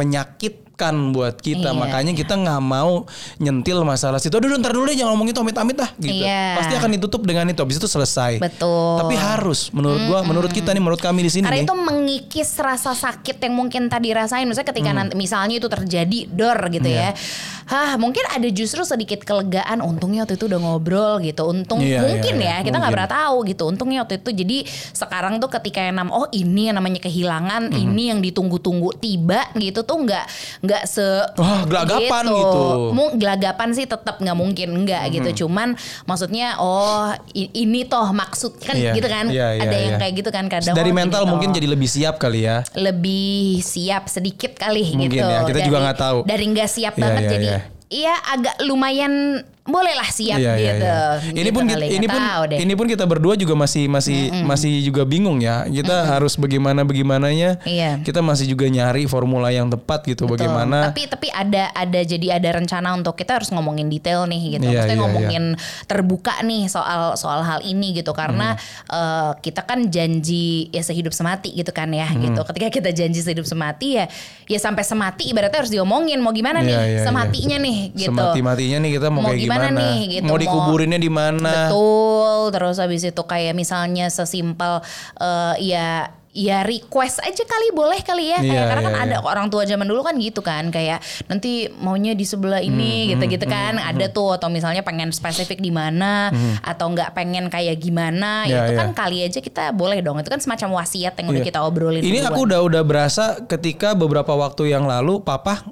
menyakitkan 0.75 1.15
buat 1.15 1.35
kita. 1.39 1.71
Iya, 1.71 1.79
Makanya 1.79 2.11
kita 2.13 2.33
nggak 2.35 2.61
mau 2.61 3.07
nyentil 3.39 3.87
masalah 3.87 4.19
situ. 4.19 4.35
Aduh, 4.35 4.59
ntar 4.59 4.75
dulu 4.75 4.91
deh 4.91 4.95
jangan 4.95 5.15
ngomongin 5.15 5.31
itu 5.31 5.41
amit-amit 5.41 5.75
dah 5.79 5.89
gitu. 5.95 6.23
Iya. 6.23 6.59
Pasti 6.59 6.73
akan 6.75 6.89
ditutup 6.91 7.21
dengan 7.23 7.47
itu 7.47 7.59
habis 7.59 7.79
itu 7.79 7.87
selesai. 7.87 8.43
Betul. 8.43 8.99
Tapi 8.99 9.15
harus 9.15 9.71
menurut 9.71 10.01
gua, 10.05 10.19
menurut 10.21 10.51
kita 10.51 10.75
nih, 10.75 10.83
menurut 10.83 10.99
kami 10.99 11.23
di 11.23 11.31
sini 11.31 11.47
Karena 11.47 11.63
nih. 11.63 11.67
itu 11.67 11.75
mengikis 11.75 12.49
rasa 12.59 12.91
sakit 12.91 13.39
yang 13.39 13.55
mungkin 13.55 13.87
tadi 13.87 14.11
rasain. 14.11 14.43
Misalnya 14.43 14.69
ketika 14.69 14.91
Hmm. 14.91 14.99
nanti 15.01 15.13
misalnya 15.15 15.55
itu 15.55 15.67
terjadi 15.67 16.19
dor 16.27 16.59
gitu 16.69 16.87
Iya. 16.87 17.15
ya. 17.15 17.19
Hah, 17.65 17.97
mungkin 17.97 18.21
ada 18.25 18.45
justru 18.47 18.81
sedikit 18.81 19.21
kelegaan. 19.21 19.81
Untungnya 19.81 20.21
waktu 20.21 20.37
itu 20.37 20.45
udah 20.45 20.59
ngobrol 20.59 21.17
gitu. 21.19 21.43
Untung 21.45 21.81
Iya, 21.81 21.99
mungkin 21.99 22.33
iya, 22.37 22.45
iya. 22.45 22.55
ya. 22.61 22.65
Kita 22.65 22.77
nggak 22.77 22.93
pernah 22.93 23.09
tahu 23.09 23.37
gitu. 23.45 23.63
Untungnya 23.65 24.05
waktu 24.05 24.17
itu. 24.17 24.29
Jadi 24.31 24.57
sekarang 24.91 25.37
tuh 25.37 25.49
ketika 25.49 25.81
yang 25.81 25.97
nam 25.97 26.09
oh 26.09 26.29
ini 26.29 26.69
yang 26.69 26.77
namanya 26.77 27.01
kehilangan, 27.01 27.69
Hmm. 27.69 27.81
ini 27.81 28.13
yang 28.13 28.19
ditunggu-tunggu 28.21 28.93
tiba 28.95 29.49
gitu 29.55 29.81
tuh 29.81 29.97
nggak 29.97 30.25
nggak 30.61 30.83
se 30.85 31.01
Wah, 31.35 31.65
gelagapan 31.65 32.23
gitu. 32.23 32.61
Mu- 32.93 33.13
gelagapan 33.17 33.69
sih 33.71 33.85
tetap 33.85 34.15
nggak 34.17 34.37
mungkin 34.37 34.69
nggak 34.85 35.01
Hmm. 35.01 35.13
gitu. 35.15 35.29
Cuman 35.45 35.73
maksudnya 36.05 36.57
oh 36.57 37.09
ini 37.33 37.81
toh 37.83 38.09
maksud 38.09 38.61
kan 38.61 38.77
Iya, 38.77 38.93
gitu 38.93 39.07
kan. 39.07 39.25
iya, 39.27 39.57
iya, 39.57 39.63
ada 39.65 39.75
yang 39.75 39.95
iya. 39.97 39.99
kayak 39.99 40.13
gitu 40.15 40.29
kan 40.29 40.45
kadang. 40.45 40.75
Dari 40.75 40.91
oh, 40.91 40.95
mental 40.95 41.21
gini 41.21 41.31
mungkin 41.33 41.49
toh 41.49 41.55
jadi 41.55 41.67
lebih 41.67 41.89
siap 41.89 42.15
kali 42.17 42.45
ya. 42.45 42.61
lebih 42.75 43.57
siap 43.59 44.05
sedikit 44.05 44.53
kali 44.55 44.93
Mungkin 44.93 45.09
gitu. 45.09 45.25
ya, 45.25 45.41
kita 45.43 45.59
juga 45.61 45.77
nggak 45.81 45.97
tahu. 45.97 46.17
Dari 46.23 46.45
nggak 46.45 46.69
siap 46.69 46.93
Iya, 46.93 47.01
banget 47.01 47.21
iya, 47.21 47.31
jadi 47.31 47.47
iya. 47.89 48.15
agak 48.31 48.55
lumayan 48.65 49.45
bolehlah 49.65 50.05
siap 50.05 50.37
Iya, 50.37 50.53
iya, 50.55 50.71
gitu. 50.71 50.85
iya. 50.85 51.01
Ini 51.25 51.41
Gitu 51.41 51.55
pun 51.57 51.63
kita, 51.65 51.85
ini 51.89 52.05
pun 52.05 52.21
deh. 52.45 52.57
ini 52.61 52.73
pun 52.77 52.85
kita 52.85 53.03
berdua 53.03 53.33
juga 53.33 53.57
masih 53.57 53.89
masih 53.89 54.17
masih 54.45 54.77
juga 54.85 55.01
bingung 55.03 55.41
ya. 55.41 55.65
Kita 55.65 56.05
harus 56.05 56.37
bagaimana 56.37 56.85
bagaimananya. 56.85 57.57
Iya. 57.65 57.97
Kita 57.99 58.21
masih 58.21 58.45
juga 58.45 58.69
nyari 58.69 59.09
formula 59.09 59.49
yang 59.49 59.65
tepat 59.67 60.05
gitu 60.05 60.29
Betul. 60.29 60.45
bagaimana. 60.45 60.93
Tapi 60.93 61.09
tapi 61.09 61.27
ada 61.27 61.73
ada 61.73 61.99
jadi 61.99 62.37
ada 62.37 62.49
rencana 62.53 62.93
untuk 62.93 63.17
kita 63.17 63.41
harus 63.41 63.49
ngomongin 63.49 63.89
detail 63.89 64.29
nih 64.29 64.53
gitu. 64.53 64.69
Iya, 64.69 64.85
Maksudnya 64.85 64.93
iya, 64.93 65.01
ngomongin 65.01 65.43
terbuka 65.83 66.33
nih 66.39 66.69
soal 66.69 67.17
soal 67.17 67.41
hal 67.41 67.59
ini 67.59 67.97
gitu 67.97 68.13
karena 68.13 68.53
Hmm. 68.53 68.93
eh, 68.93 69.31
kita 69.41 69.65
kan 69.65 69.89
janji 69.89 70.69
ya 70.69 70.81
sehidup 70.81 71.11
semati 71.11 71.49
gitu 71.51 71.73
kan 71.73 71.89
ya 71.89 72.05
Hmm. 72.05 72.21
gitu. 72.21 72.41
Ketika 72.45 72.69
kita 72.69 72.89
janji 72.93 73.17
sehidup 73.17 73.49
semati 73.49 73.97
ya 73.97 74.05
ya 74.45 74.59
sampai 74.61 74.85
semati 74.85 75.25
ibaratnya 75.25 75.57
harus 75.57 75.73
diomongin 75.73 76.21
mau 76.21 76.29
gimana 76.29 76.61
nih 76.61 76.69
Iya, 76.69 76.83
iya, 76.85 76.93
iya. 76.93 77.03
sematinya 77.03 77.57
nih 77.57 77.77
gitu. 77.97 78.13
Semati-matinya 78.13 78.77
nih 78.77 78.91
kita 78.93 79.07
mau, 79.09 79.25
Mau 79.25 79.33
kayak 79.33 79.41
gimana 79.41 79.53
gimana. 79.57 79.79
nih, 79.79 79.97
gitu. 80.11 80.25
Mau 80.25 80.37
dikuburinnya 80.37 80.97
di 80.97 81.09
mana? 81.09 81.53
Betul, 81.67 82.39
terus 82.51 82.77
habis 82.77 83.01
itu 83.01 83.23
kayak 83.23 83.53
misalnya 83.53 84.05
sesimpel 84.07 84.83
eh, 85.17 85.53
ya 85.65 85.89
ya 86.31 86.61
request 86.61 87.23
aja 87.23 87.47
kali 87.47 87.71
boleh 87.71 88.03
kali 88.03 88.27
ya 88.27 88.35
kayak 88.37 88.51
Iya, 88.51 88.67
karena 88.67 88.81
kan 88.83 88.91
iya, 88.93 89.03
ada 89.05 89.17
iya. 89.17 89.23
orang 89.23 89.47
tua 89.47 89.63
zaman 89.63 89.87
dulu 89.87 90.03
kan 90.03 90.19
gitu 90.19 90.43
kan 90.43 90.67
kayak 90.67 90.99
nanti 91.25 91.71
maunya 91.73 92.11
di 92.11 92.27
sebelah 92.27 92.59
Hmm, 92.59 92.75
ini 92.75 92.91
gitu-gitu 93.09 93.47
kan 93.47 93.79
ada 93.79 94.11
tuh 94.11 94.35
atau 94.35 94.51
misalnya 94.51 94.83
pengen 94.83 95.09
spesifik 95.09 95.57
di 95.57 95.71
mana 95.71 96.35
atau 96.59 96.91
nggak 96.91 97.15
pengen 97.15 97.47
kayak 97.47 97.79
gimana 97.79 98.43
Hmm. 98.43 98.51
Iya, 98.51 98.59
itu 98.61 98.71
kan 98.75 98.87
iya. 98.91 98.97
kali 98.99 99.17
aja 99.23 99.39
kita 99.39 99.63
boleh 99.71 100.03
dong 100.03 100.19
itu 100.19 100.27
kan 100.27 100.37
semacam 100.37 100.75
wasiat 100.75 101.15
yang 101.15 101.27
udah 101.29 101.39
Iya. 101.39 101.47
kita 101.47 101.59
obrolin 101.61 102.03
Ini 102.03 102.19
duluan. 102.19 102.27
aku 102.27 102.39
udah 102.43 102.59
udah 102.61 102.83
berasa 102.83 103.23
ketika 103.41 103.95
beberapa 103.95 104.35
waktu 104.35 104.75
yang 104.75 104.83
lalu 104.83 105.23
papa 105.23 105.63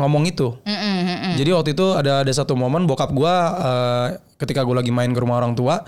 ngomong 0.00 0.24
itu. 0.24 0.56
Mm-mm, 0.64 0.96
mm-mm. 1.04 1.32
Jadi 1.36 1.50
waktu 1.52 1.70
itu 1.76 1.86
ada 1.92 2.24
ada 2.24 2.32
satu 2.32 2.56
momen 2.56 2.88
bokap 2.88 3.12
gua 3.12 3.34
eh, 3.60 4.06
ketika 4.40 4.64
gue 4.64 4.72
lagi 4.72 4.88
main 4.88 5.12
ke 5.12 5.20
rumah 5.20 5.36
orang 5.36 5.52
tua, 5.52 5.84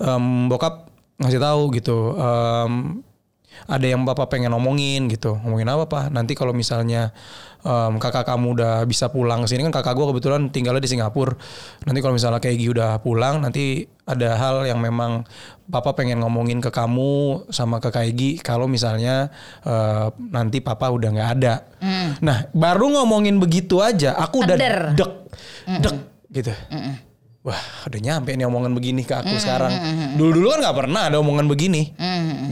em, 0.00 0.48
bokap 0.48 0.88
ngasih 1.20 1.40
tahu 1.40 1.62
gitu. 1.76 2.16
em, 2.16 3.04
ada 3.68 3.86
yang 3.86 4.06
bapak 4.08 4.30
pengen 4.30 4.54
ngomongin 4.56 5.10
gitu 5.10 5.36
ngomongin 5.42 5.68
apa 5.68 5.84
pak 5.90 6.04
nanti 6.14 6.32
kalau 6.32 6.56
misalnya 6.56 7.12
em, 7.60 8.00
kakak 8.00 8.24
kamu 8.24 8.56
udah 8.56 8.74
bisa 8.88 9.12
pulang 9.12 9.44
ke 9.44 9.52
sini 9.52 9.66
kan 9.68 9.74
kakak 9.74 9.94
gue 9.98 10.06
kebetulan 10.16 10.48
tinggalnya 10.48 10.80
di 10.80 10.90
Singapura 10.90 11.36
nanti 11.84 11.98
kalau 12.00 12.14
misalnya 12.16 12.40
kayak 12.40 12.56
Gi 12.56 12.68
udah 12.72 12.90
pulang 13.04 13.44
nanti 13.44 13.84
ada 14.08 14.38
hal 14.38 14.64
yang 14.64 14.80
memang 14.80 15.28
papa 15.70 15.94
pengen 15.94 16.20
ngomongin 16.20 16.58
ke 16.58 16.68
kamu 16.68 17.46
sama 17.54 17.78
ke 17.78 17.88
Kaigi 17.94 18.42
kalau 18.42 18.66
misalnya 18.66 19.30
eh, 19.64 20.06
nanti 20.30 20.60
papa 20.60 20.90
udah 20.90 21.08
nggak 21.10 21.30
ada. 21.40 21.54
Nah 22.20 22.50
baru 22.52 23.00
ngomongin 23.00 23.38
begitu 23.40 23.80
aja 23.80 24.18
aku 24.18 24.44
udah 24.44 24.56
Eder. 24.58 24.78
dek 24.98 25.12
dek 25.80 25.96
gitu 26.30 26.52
Wah, 27.40 27.56
udah 27.88 28.00
nyampe 28.04 28.36
nih 28.36 28.44
omongan 28.44 28.76
begini 28.76 29.00
ke 29.00 29.16
aku 29.16 29.32
sekarang. 29.40 29.72
Dulu-dulu 30.20 30.52
kan 30.52 30.60
nggak 30.60 30.76
pernah 30.76 31.08
ada 31.08 31.16
omongan 31.24 31.48
begini, 31.48 31.88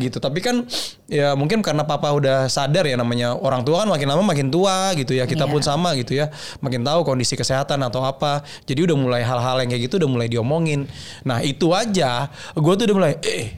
gitu. 0.01 0.17
Tapi 0.17 0.41
kan 0.41 0.65
ya 1.05 1.37
mungkin 1.37 1.61
karena 1.61 1.85
papa 1.85 2.09
udah 2.09 2.49
sadar 2.49 2.89
ya 2.89 2.97
namanya 2.97 3.37
orang 3.37 3.69
tua 3.69 3.85
kan 3.85 3.89
makin 3.93 4.09
lama 4.09 4.25
makin 4.25 4.49
tua 4.49 4.97
gitu 4.97 5.13
ya. 5.13 5.29
Kita 5.29 5.45
Iya. 5.45 5.53
pun 5.53 5.61
sama 5.61 5.93
gitu 5.93 6.17
ya, 6.17 6.33
makin 6.65 6.89
tahu 6.89 7.05
kondisi 7.05 7.37
kesehatan 7.37 7.85
atau 7.85 8.01
apa. 8.01 8.41
Jadi 8.65 8.89
udah 8.89 8.97
mulai 8.97 9.21
hal-hal 9.21 9.61
yang 9.61 9.69
kayak 9.69 9.93
gitu 9.93 10.01
udah 10.01 10.09
mulai 10.09 10.29
diomongin. 10.33 10.89
Nah 11.21 11.45
itu 11.45 11.69
aja, 11.77 12.33
gue 12.57 12.73
tuh 12.81 12.85
udah 12.89 12.97
mulai, 12.97 13.13
eh, 13.29 13.53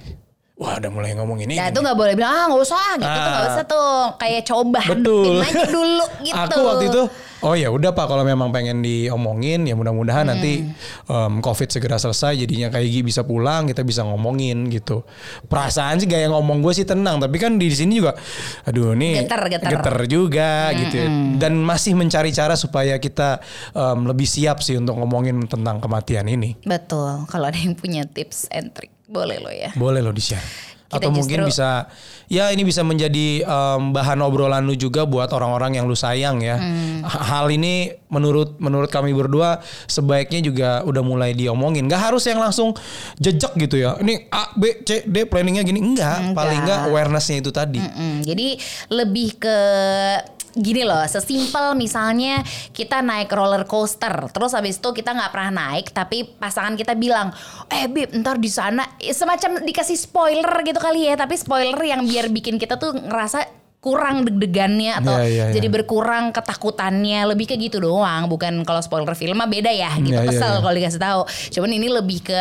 wah 0.61 0.77
udah 0.77 0.93
mulai 0.93 1.17
ngomong 1.17 1.41
ini. 1.41 1.57
Nah 1.57 1.67
itu 1.67 1.81
nggak 1.81 1.97
boleh 1.97 2.13
bilang 2.13 2.31
ah 2.31 2.45
nggak 2.47 2.61
usah 2.61 2.85
gitu 2.95 3.09
tuh 3.09 3.25
nggak 3.25 3.41
Ah. 3.41 3.51
usah 3.51 3.65
tuh 3.65 3.89
kayak 4.15 4.43
coba 4.45 4.81
Betul. 4.87 5.41
aja 5.41 5.65
dulu 5.67 6.05
gitu. 6.29 6.37
Aku 6.37 6.59
waktu 6.63 6.85
itu 6.87 7.03
oh 7.41 7.57
ya 7.57 7.69
udah 7.69 7.91
Pak 7.91 8.07
kalau 8.07 8.21
memang 8.21 8.53
pengen 8.53 8.85
diomongin 8.85 9.65
ya 9.65 9.73
mudah-mudahan 9.73 10.29
Hmm. 10.29 10.37
nanti 10.37 10.69
em, 11.07 11.33
Covid 11.41 11.69
segera 11.71 11.97
selesai 11.97 12.37
jadinya 12.37 12.69
kayak 12.69 12.85
Gi 12.87 13.01
bisa 13.01 13.25
pulang 13.25 13.65
kita 13.65 13.81
bisa 13.81 14.05
ngomongin 14.05 14.69
gitu. 14.69 15.01
Perasaan 15.43 15.97
sih 15.97 16.05
gaya 16.05 16.29
ngomong 16.29 16.61
gue 16.61 16.73
sih 16.75 16.85
tenang 16.85 17.17
tapi 17.17 17.41
kan 17.41 17.57
di 17.57 17.73
sini 17.73 17.97
juga 17.97 18.13
aduh 18.63 18.93
nih 18.93 19.25
Getar, 19.25 19.41
getar. 19.49 19.97
juga 20.05 20.69
gitu 20.77 20.95
ya. 20.95 21.09
Dan 21.41 21.57
masih 21.59 21.97
mencari 21.97 22.29
cara 22.31 22.53
supaya 22.55 23.01
kita 23.01 23.41
em, 23.73 24.05
lebih 24.05 24.29
siap 24.29 24.61
sih 24.61 24.77
untuk 24.77 24.93
ngomongin 24.95 25.41
tentang 25.47 25.81
kematian 25.81 26.29
ini. 26.29 26.61
Betul. 26.61 27.25
Kalau 27.25 27.49
ada 27.49 27.57
yang 27.57 27.73
punya 27.73 28.05
tips 28.05 28.45
and 28.53 28.77
trick 28.77 28.93
boleh 29.11 29.43
lo 29.43 29.51
ya. 29.51 29.75
Boleh 29.75 30.01
loh 30.01 30.15
di-share. 30.15 30.70
Kita 30.91 31.07
Atau 31.07 31.15
mungkin 31.15 31.47
justru- 31.47 31.55
bisa 31.55 31.87
ya 32.27 32.51
ini 32.51 32.67
bisa 32.67 32.83
menjadi 32.83 33.47
em, 33.47 33.95
bahan 33.95 34.19
obrolan 34.27 34.67
lu 34.67 34.75
juga 34.75 35.07
buat 35.07 35.31
orang-orang 35.31 35.79
yang 35.79 35.87
lu 35.87 35.95
sayang 35.95 36.43
ya. 36.43 36.59
Hmm. 36.59 37.07
Hal 37.07 37.47
ini 37.55 37.95
menurut 38.11 38.59
menurut 38.59 38.91
kami 38.91 39.15
berdua 39.15 39.63
sebaiknya 39.87 40.43
juga 40.43 40.83
udah 40.83 41.03
mulai 41.07 41.31
diomongin. 41.31 41.87
Gak 41.87 42.11
harus 42.11 42.27
yang 42.27 42.43
langsung 42.43 42.75
jejak 43.23 43.55
gitu 43.55 43.79
ya. 43.79 44.03
Ini 44.03 44.35
A 44.35 44.51
B 44.59 44.83
C 44.83 45.07
D 45.07 45.31
planningnya 45.31 45.63
gini 45.63 45.79
enggak. 45.79 46.35
Paling 46.35 46.67
enggak 46.67 46.91
awarenessnya 46.91 47.39
itu 47.39 47.55
tadi. 47.55 47.79
Mm, 47.79 48.27
jadi 48.27 48.49
lebih 48.91 49.39
ke 49.39 49.59
gini 50.51 50.83
loh, 50.83 51.07
sesimpel 51.07 51.79
misalnya 51.79 52.43
kita 52.75 53.07
naik 53.07 53.31
roller 53.31 53.63
coaster, 53.71 54.11
terus 54.35 54.51
habis 54.51 54.83
itu 54.83 54.91
kita 54.91 55.15
nggak 55.15 55.31
pernah 55.31 55.53
naik, 55.55 55.95
tapi 55.95 56.27
pasangan 56.27 56.75
kita 56.75 56.99
bilang, 56.99 57.31
eh 57.71 57.87
bib, 57.87 58.11
ntar 58.19 58.35
di 58.35 58.51
sana 58.51 58.83
semacam 58.99 59.63
dikasih 59.63 59.95
spoiler 59.95 60.51
gitu 60.67 60.80
kali 60.81 61.13
ya, 61.13 61.15
tapi 61.21 61.37
spoiler 61.37 61.77
yang 61.85 62.09
biar 62.09 62.33
bikin 62.33 62.57
kita 62.57 62.81
tuh 62.81 62.97
ngerasa 62.97 63.60
kurang 63.81 64.23
deg-degannya 64.23 64.93
atau 64.95 65.17
Iya, 65.17 65.25
iya, 65.25 65.45
iya. 65.49 65.55
jadi 65.57 65.69
berkurang 65.69 66.31
ketakutannya 66.31 67.25
lebih 67.27 67.49
ke 67.49 67.57
gitu 67.57 67.81
doang 67.81 68.29
bukan 68.29 68.61
kalau 68.63 68.79
spoiler 68.79 69.13
film 69.15 69.35
mah 69.35 69.49
beda 69.49 69.69
ya 69.69 69.89
gitu 69.97 70.13
Iya, 70.13 70.21
iya, 70.21 70.29
kesel 70.29 70.53
iya. 70.53 70.61
kalau 70.61 70.75
dikasih 70.75 71.01
tahu 71.01 71.21
cuman 71.51 71.71
ini 71.73 71.89
lebih 71.89 72.21
ke 72.23 72.41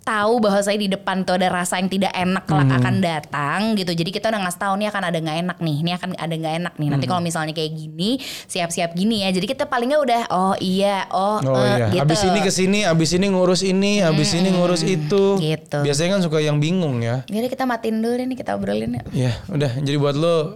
tahu 0.00 0.38
bahwa 0.38 0.62
saya 0.62 0.78
di 0.78 0.86
depan 0.86 1.26
tuh 1.26 1.34
ada 1.34 1.50
rasa 1.50 1.82
yang 1.82 1.90
tidak 1.90 2.14
enak 2.14 2.46
kelak 2.46 2.62
Hmm. 2.64 2.78
akan 2.78 2.94
datang 3.00 3.60
gitu 3.74 3.90
jadi 3.90 4.10
kita 4.12 4.26
udah 4.28 4.38
ngasih 4.40 4.60
tahu 4.60 4.74
nih 4.76 4.86
akan 4.86 5.02
ada 5.02 5.18
nggak 5.18 5.38
enak 5.40 5.58
nih 5.58 5.76
ini 5.76 5.90
akan 5.92 6.08
ada 6.14 6.34
nggak 6.36 6.54
enak 6.56 6.74
nih 6.76 6.88
nanti 6.88 7.04
kalau 7.04 7.18
misalnya 7.20 7.50
kayak 7.50 7.74
gini 7.74 8.10
siap-siap 8.46 8.94
gini 8.94 9.26
ya 9.26 9.34
jadi 9.34 9.46
kita 9.48 9.66
paling 9.66 9.90
nggak 9.90 10.02
udah 10.04 10.22
oh 10.30 10.54
iya 10.56 11.10
oh, 11.10 11.42
Oh 11.42 11.58
eh, 11.58 11.74
iya, 11.76 11.86
gitu. 11.90 12.02
abis 12.06 12.20
ini 12.22 12.38
ke 12.38 12.52
sini, 12.52 12.78
abis 12.82 13.10
ini 13.12 13.26
ngurus 13.26 13.62
ini, 13.62 13.98
abis 14.00 14.30
ini 14.32 14.48
ngurus 14.48 14.82
itu. 14.82 15.24
Gitu. 15.36 15.78
Biasanya 15.80 16.08
kan 16.14 16.22
suka 16.22 16.38
yang 16.38 16.58
bingung 16.58 17.02
ya. 17.02 17.26
Yaudah 17.26 17.50
kita 17.50 17.66
matiin 17.66 17.98
dulu 17.98 18.14
deh 18.14 18.26
nih 18.26 18.36
kita 18.36 18.54
obrolin 18.54 18.90
ya 18.92 19.02
Ya, 19.12 19.32
udah. 19.48 19.74
Jadi 19.76 19.96
buat 19.96 20.14
lo, 20.14 20.54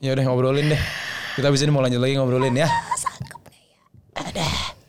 Ya 0.00 0.16
udah 0.16 0.24
ngobrolin 0.24 0.72
deh. 0.72 0.82
Kita 1.36 1.52
bisa 1.52 1.68
mau 1.68 1.84
lanjut 1.84 2.00
lagi 2.00 2.16
ngobrolin 2.16 2.56
ya. 2.56 2.64
Ah, 2.64 2.72
ya. 2.96 3.12
Ada. 4.16 4.79